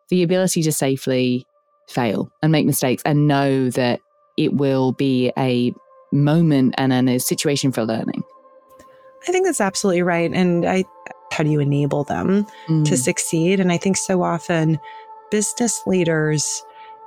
the 0.09 0.25
ability 0.25 0.65
to 0.65 0.73
safely 0.73 1.47
fail 1.89 2.29
and 2.43 2.51
make 2.51 2.67
mistakes 2.67 3.05
and 3.07 3.29
know 3.29 3.71
that 3.71 4.01
it 4.37 4.55
will 4.55 4.91
be 4.91 5.31
a 5.39 5.73
moment 6.11 6.75
and 6.77 7.09
a 7.09 7.21
situation 7.21 7.71
for 7.71 7.85
learning. 7.85 8.25
I 9.29 9.31
think 9.31 9.47
that's 9.47 9.61
absolutely 9.61 10.03
right. 10.03 10.33
And 10.33 10.67
I, 10.67 10.85
how 11.41 11.45
do 11.45 11.51
you 11.51 11.61
enable 11.61 12.05
them 12.05 12.47
mm. 12.69 12.85
to 12.85 12.99
succeed? 12.99 13.61
And 13.61 13.73
I 13.73 13.79
think 13.79 13.97
so 13.97 14.23
often 14.23 14.79
business 15.31 15.83
leaders, 15.87 16.63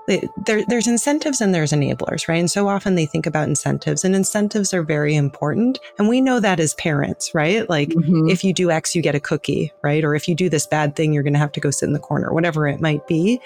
they, 0.08 0.28
there, 0.48 0.66
there's 0.66 0.88
incentives 0.88 1.40
and 1.40 1.54
there's 1.54 1.72
enablers, 1.72 2.28
right? 2.28 2.40
And 2.40 2.50
so 2.50 2.68
often 2.68 2.96
they 2.96 3.06
think 3.06 3.28
about 3.28 3.48
incentives, 3.48 4.04
and 4.04 4.16
incentives 4.16 4.74
are 4.74 4.82
very 4.82 5.14
important. 5.14 5.78
And 6.00 6.10
we 6.10 6.20
know 6.20 6.40
that 6.40 6.60
as 6.60 6.74
parents, 6.74 7.36
right? 7.36 7.70
Like 7.70 7.90
mm-hmm. 7.90 8.28
if 8.28 8.44
you 8.44 8.54
do 8.54 8.72
X, 8.72 8.96
you 8.96 9.04
get 9.04 9.14
a 9.14 9.20
cookie, 9.20 9.72
right? 9.84 10.04
Or 10.04 10.16
if 10.16 10.28
you 10.28 10.34
do 10.34 10.50
this 10.50 10.66
bad 10.66 10.96
thing, 10.96 11.14
you're 11.14 11.22
going 11.22 11.34
to 11.34 11.40
have 11.40 11.52
to 11.52 11.60
go 11.60 11.70
sit 11.70 11.86
in 11.86 11.94
the 11.94 12.00
corner, 12.00 12.34
whatever 12.34 12.68
it 12.68 12.82
might 12.82 13.06
be. 13.06 13.40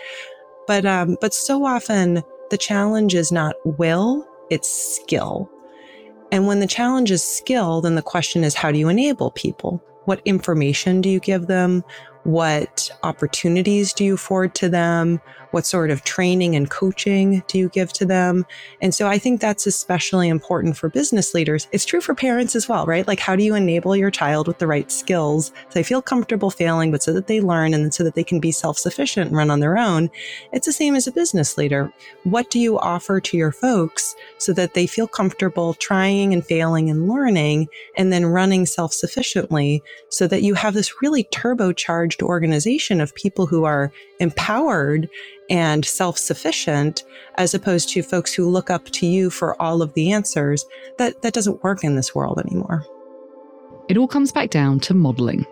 But 0.67 0.85
um, 0.85 1.17
but 1.19 1.33
so 1.33 1.65
often 1.65 2.23
the 2.49 2.57
challenge 2.57 3.13
is 3.13 3.29
not 3.29 3.55
will, 3.65 4.25
it's 4.49 4.69
skill. 4.95 5.51
And 6.31 6.47
when 6.47 6.61
the 6.61 6.67
challenge 6.67 7.11
is 7.11 7.23
skill, 7.23 7.81
then 7.81 7.95
the 7.95 8.01
question 8.01 8.45
is 8.45 8.55
how 8.55 8.71
do 8.71 8.79
you 8.79 8.87
enable 8.87 9.31
people? 9.31 9.83
What 10.07 10.21
information 10.23 11.01
do 11.01 11.09
you 11.09 11.19
give 11.19 11.47
them? 11.47 11.83
What 12.23 12.89
opportunities 13.03 13.91
do 13.91 14.05
you 14.05 14.13
afford 14.13 14.55
to 14.55 14.69
them? 14.69 15.19
What 15.57 15.65
sort 15.65 15.89
of 15.89 16.03
training 16.03 16.55
and 16.55 16.69
coaching 16.69 17.41
do 17.47 17.57
you 17.57 17.69
give 17.69 17.91
to 17.93 18.05
them? 18.05 18.45
And 18.79 18.93
so 18.93 19.07
I 19.07 19.17
think 19.17 19.41
that's 19.41 19.65
especially 19.65 20.29
important 20.29 20.77
for 20.77 20.87
business 20.87 21.33
leaders. 21.33 21.67
It's 21.71 21.83
true 21.83 21.99
for 21.99 22.13
parents 22.13 22.55
as 22.55 22.69
well, 22.69 22.85
right? 22.85 23.07
Like, 23.07 23.19
how 23.19 23.35
do 23.35 23.41
you 23.41 23.55
enable 23.55 23.95
your 23.95 24.11
child 24.11 24.47
with 24.47 24.59
the 24.59 24.67
right 24.67 24.91
skills 24.91 25.47
so 25.47 25.73
they 25.73 25.81
feel 25.81 26.03
comfortable 26.03 26.51
failing, 26.51 26.91
but 26.91 27.01
so 27.01 27.11
that 27.11 27.25
they 27.25 27.41
learn 27.41 27.73
and 27.73 27.91
so 27.91 28.03
that 28.03 28.13
they 28.13 28.23
can 28.23 28.39
be 28.39 28.51
self 28.51 28.77
sufficient 28.77 29.29
and 29.29 29.35
run 29.35 29.49
on 29.49 29.59
their 29.59 29.79
own? 29.79 30.11
It's 30.53 30.67
the 30.67 30.71
same 30.71 30.93
as 30.93 31.07
a 31.07 31.11
business 31.11 31.57
leader. 31.57 31.91
What 32.23 32.51
do 32.51 32.59
you 32.59 32.77
offer 32.77 33.19
to 33.19 33.35
your 33.35 33.51
folks 33.51 34.15
so 34.37 34.53
that 34.53 34.75
they 34.75 34.85
feel 34.85 35.07
comfortable 35.07 35.73
trying 35.73 36.33
and 36.33 36.45
failing 36.45 36.87
and 36.87 37.09
learning 37.09 37.67
and 37.95 38.13
then 38.13 38.27
running 38.27 38.67
self 38.67 38.93
sufficiently 38.93 39.81
so 40.09 40.27
that 40.27 40.43
you 40.43 40.53
have 40.53 40.75
this 40.75 41.01
really 41.01 41.23
turbocharged 41.23 42.21
organization 42.21 43.01
of 43.01 43.15
people 43.15 43.47
who 43.47 43.63
are 43.63 43.91
empowered 44.19 45.09
and 45.49 45.85
self 45.85 46.17
sufficient, 46.17 47.03
as 47.35 47.53
opposed 47.53 47.89
to 47.89 48.03
folks 48.03 48.33
who 48.33 48.49
look 48.49 48.69
up 48.69 48.85
to 48.85 49.05
you 49.05 49.29
for 49.29 49.59
all 49.61 49.81
of 49.81 49.93
the 49.93 50.11
answers, 50.11 50.65
that, 50.97 51.21
that 51.21 51.33
doesn't 51.33 51.63
work 51.63 51.83
in 51.83 51.95
this 51.95 52.13
world 52.13 52.39
anymore. 52.39 52.85
It 53.87 53.97
all 53.97 54.07
comes 54.07 54.31
back 54.31 54.49
down 54.49 54.79
to 54.81 54.93
modeling 54.93 55.45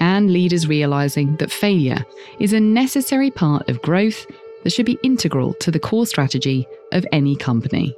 and 0.00 0.30
leaders 0.30 0.68
realizing 0.68 1.36
that 1.36 1.50
failure 1.50 2.04
is 2.38 2.52
a 2.52 2.60
necessary 2.60 3.30
part 3.30 3.68
of 3.70 3.80
growth 3.80 4.26
that 4.62 4.70
should 4.70 4.86
be 4.86 4.98
integral 5.02 5.54
to 5.54 5.70
the 5.70 5.78
core 5.78 6.06
strategy 6.06 6.66
of 6.92 7.06
any 7.12 7.34
company 7.36 7.96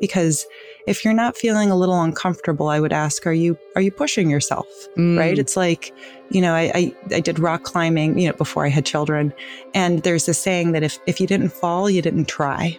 because 0.00 0.46
if 0.86 1.04
you're 1.04 1.14
not 1.14 1.36
feeling 1.36 1.70
a 1.70 1.76
little 1.76 2.00
uncomfortable 2.00 2.68
i 2.68 2.80
would 2.80 2.92
ask 2.92 3.26
are 3.26 3.32
you 3.32 3.58
are 3.76 3.82
you 3.82 3.90
pushing 3.90 4.30
yourself 4.30 4.66
mm. 4.96 5.18
right 5.18 5.38
it's 5.38 5.56
like 5.56 5.92
you 6.30 6.40
know 6.40 6.54
I, 6.54 6.70
I, 6.74 6.94
I 7.12 7.20
did 7.20 7.38
rock 7.38 7.64
climbing 7.64 8.18
you 8.18 8.28
know 8.28 8.34
before 8.34 8.64
i 8.64 8.68
had 8.68 8.86
children. 8.86 9.32
And 9.74 10.02
there's 10.02 10.28
a 10.28 10.34
saying 10.34 10.72
that 10.72 10.82
if 10.82 10.98
if 11.06 11.20
you 11.20 11.26
didn't 11.26 11.50
fall 11.50 11.88
you 11.88 12.02
didn't 12.02 12.28
try 12.28 12.78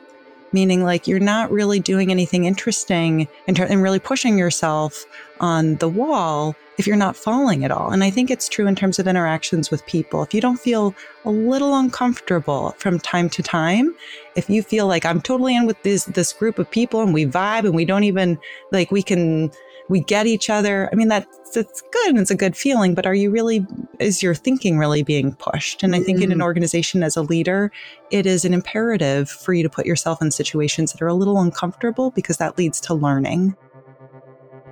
meaning 0.52 0.84
like 0.84 1.08
you're 1.08 1.20
not 1.20 1.52
really 1.52 1.80
doing 1.80 2.12
anything 2.12 2.46
interesting 2.46 3.28
and, 3.48 3.60
and 3.60 3.82
really 3.82 4.00
pushing 4.00 4.38
yourself 4.38 5.06
on 5.40 5.76
the 5.78 5.90
wall 5.90 6.56
if 6.78 6.88
you're 6.88 6.96
not 6.96 7.16
falling 7.16 7.64
at 7.64 7.72
all. 7.72 7.92
And 7.92 8.04
I 8.04 8.10
think 8.10 8.32
it's 8.32 8.50
true 8.50 8.68
in 8.68 8.76
terms 8.76 8.98
of 8.98 9.08
interactions 9.08 9.70
with 9.70 9.86
people. 9.86 10.24
If 10.24 10.34
you 10.34 10.42
don't 10.42 10.60
feel 10.60 10.96
a 11.26 11.32
little 11.32 11.76
uncomfortable 11.76 12.76
from 12.78 13.00
time 13.00 13.30
to 13.32 13.44
time, 13.44 13.96
if 14.36 14.50
you 14.50 14.64
feel 14.64 14.88
like 14.88 15.06
I'm 15.06 15.22
totally 15.22 15.56
in 15.56 15.66
with 15.66 15.82
this 15.84 16.06
this 16.06 16.34
group 16.34 16.60
of 16.60 16.70
people 16.70 17.02
and 17.02 17.14
we 17.14 17.26
vibe 17.26 17.66
and 17.66 17.76
we 17.76 17.86
don't 17.86 18.04
even 18.04 18.40
like 18.72 18.92
we 18.92 19.04
can 19.04 19.52
we 19.91 19.99
get 19.99 20.25
each 20.25 20.49
other. 20.49 20.89
I 20.91 20.95
mean, 20.95 21.10
that's, 21.10 21.51
that's 21.51 21.82
good 21.82 22.12
and 22.12 22.19
it's 22.19 22.32
a 22.32 22.36
good 22.36 22.56
feeling, 22.56 22.95
but 22.95 23.06
are 23.06 23.13
you 23.13 23.30
really, 23.30 23.67
is 23.99 24.23
your 24.23 24.34
thinking 24.34 24.77
really 24.77 25.04
being 25.04 25.36
pushed? 25.36 25.84
And 25.84 25.93
I 25.93 25.99
think 25.99 26.19
mm-hmm. 26.19 26.23
in 26.23 26.32
an 26.32 26.38
mm-hmm. 26.38 26.45
organization 26.45 27.04
as 27.04 27.17
a 27.17 27.21
leader, 27.21 27.73
it 28.10 28.25
is 28.25 28.45
an 28.45 28.54
imperative 28.54 29.30
for 29.30 29.54
you 29.54 29.63
to 29.63 29.69
put 29.69 29.86
yourself 29.86 30.21
in 30.21 30.32
situations 30.32 30.93
that 30.93 31.01
are 31.01 31.08
a 31.08 31.13
little 31.13 31.41
uncomfortable 31.41 32.10
because 32.12 32.38
that 32.38 32.58
leads 32.58 32.80
to 32.82 32.93
learning. 32.93 33.54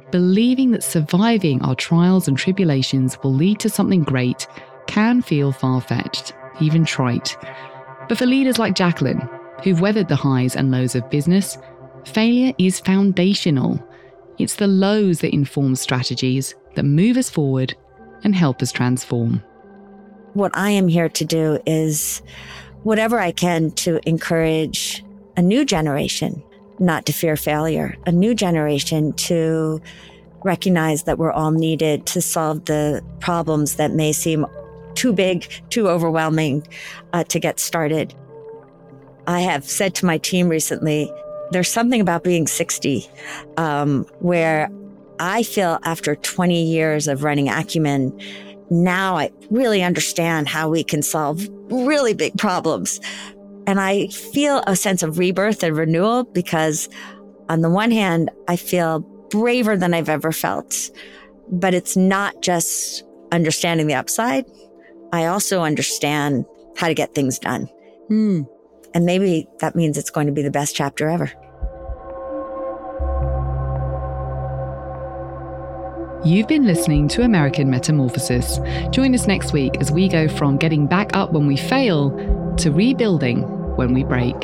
Believing 0.10 0.72
that 0.72 0.84
surviving 0.84 1.62
our 1.64 1.76
trials 1.76 2.30
and 2.30 2.38
tribulations 2.38 3.22
will 3.22 3.34
lead 3.34 3.60
to 3.60 3.70
something 3.70 4.04
great 4.04 4.48
can 4.88 5.22
feel 5.22 5.52
far 5.52 5.82
fetched, 5.82 6.32
even 6.62 6.86
trite. 6.86 7.36
But 8.08 8.18
for 8.18 8.26
leaders 8.26 8.58
like 8.58 8.74
Jacqueline, 8.74 9.28
who've 9.66 9.82
weathered 9.82 10.08
the 10.08 10.16
highs 10.16 10.56
and 10.56 10.72
lows 10.72 10.96
of 10.96 11.10
business, 11.10 11.58
failure 12.06 12.54
is 12.58 12.80
foundational 12.80 13.84
it's 14.40 14.56
the 14.56 14.68
lows 14.68 15.20
that 15.20 15.34
inform 15.34 15.76
strategies 15.76 16.56
that 16.76 16.84
move 16.84 17.18
us 17.18 17.30
forward 17.30 17.76
and 18.24 18.34
help 18.34 18.62
us 18.62 18.72
transform. 18.72 19.44
What 20.34 20.52
I 20.56 20.70
am 20.70 20.88
here 20.88 21.10
to 21.10 21.26
do 21.26 21.60
is 21.66 22.22
whatever 22.84 23.20
I 23.20 23.32
can 23.32 23.72
to 23.72 24.00
encourage 24.08 25.04
a 25.38 25.42
new 25.42 25.66
generation 25.66 26.42
not 26.80 27.06
to 27.06 27.14
fear 27.14 27.36
failure, 27.36 27.98
a 28.06 28.12
new 28.12 28.34
generation 28.34 29.12
to 29.14 29.82
recognize 30.44 31.04
that 31.04 31.18
we're 31.18 31.32
all 31.32 31.52
needed 31.52 32.06
to 32.06 32.22
solve 32.22 32.66
the 32.66 33.04
problems 33.20 33.76
that 33.76 33.92
may 33.92 34.14
seem 34.14 34.46
too 34.96 35.12
big, 35.14 35.46
too 35.70 35.90
overwhelming 35.90 36.66
uh, 37.14 37.24
to 37.26 37.40
get 37.40 37.60
started. 37.60 38.14
I 39.28 39.42
have 39.42 39.66
said 39.66 39.94
to 39.96 40.06
my 40.06 40.18
team 40.18 40.48
recently 40.48 41.12
there's 41.52 41.70
something 41.70 42.02
about 42.02 42.24
being 42.24 42.48
60 42.48 43.08
um, 43.58 44.06
where 44.20 44.70
I 45.20 45.44
feel 45.44 45.80
after 45.84 46.16
20 46.16 46.64
years 46.64 47.08
of 47.08 47.24
running 47.24 47.50
Acumen, 47.50 48.18
now 48.70 49.18
I 49.18 49.32
really 49.50 49.84
understand 49.84 50.48
how 50.48 50.70
we 50.70 50.84
can 50.84 51.02
solve 51.02 51.48
really 51.70 52.14
big 52.14 52.38
problems. 52.38 53.00
And 53.68 53.80
I 53.80 54.08
feel 54.08 54.64
a 54.66 54.76
sense 54.76 55.04
of 55.04 55.20
rebirth 55.20 55.64
and 55.64 55.76
renewal 55.76 56.24
because, 56.24 56.90
on 57.50 57.62
the 57.62 57.70
one 57.70 57.92
hand, 57.92 58.32
I 58.48 58.56
feel 58.56 59.00
braver 59.30 59.78
than 59.78 59.94
I've 59.94 60.10
ever 60.10 60.32
felt. 60.32 60.90
But 61.52 61.74
it's 61.74 61.98
not 61.98 62.42
just 62.42 63.04
understanding 63.32 63.88
the 63.88 63.94
upside, 63.96 64.46
I 65.12 65.26
also 65.26 65.62
understand 65.62 66.46
how 66.78 66.88
to 66.88 66.94
get 66.94 67.14
things 67.14 67.40
done. 67.40 67.66
Hmm. 68.08 68.44
And 68.94 69.06
maybe 69.06 69.48
that 69.60 69.76
means 69.76 69.98
it's 69.98 70.10
going 70.10 70.28
to 70.28 70.34
be 70.34 70.42
the 70.42 70.52
best 70.52 70.76
chapter 70.76 71.08
ever. 71.10 71.32
You've 76.26 76.48
been 76.50 76.66
listening 76.66 77.08
to 77.10 77.22
American 77.22 77.70
Metamorphosis. 77.70 78.60
Join 78.92 79.16
us 79.16 79.26
next 79.26 79.54
week 79.54 79.78
as 79.80 79.90
we 79.90 80.10
go 80.10 80.28
from 80.28 80.58
getting 80.58 80.86
back 80.86 81.16
up 81.16 81.32
when 81.32 81.48
we 81.48 81.56
fail 81.56 82.12
to 82.58 82.72
rebuilding 82.72 83.44
when 83.78 83.94
we 83.94 84.04
break. 84.04 84.36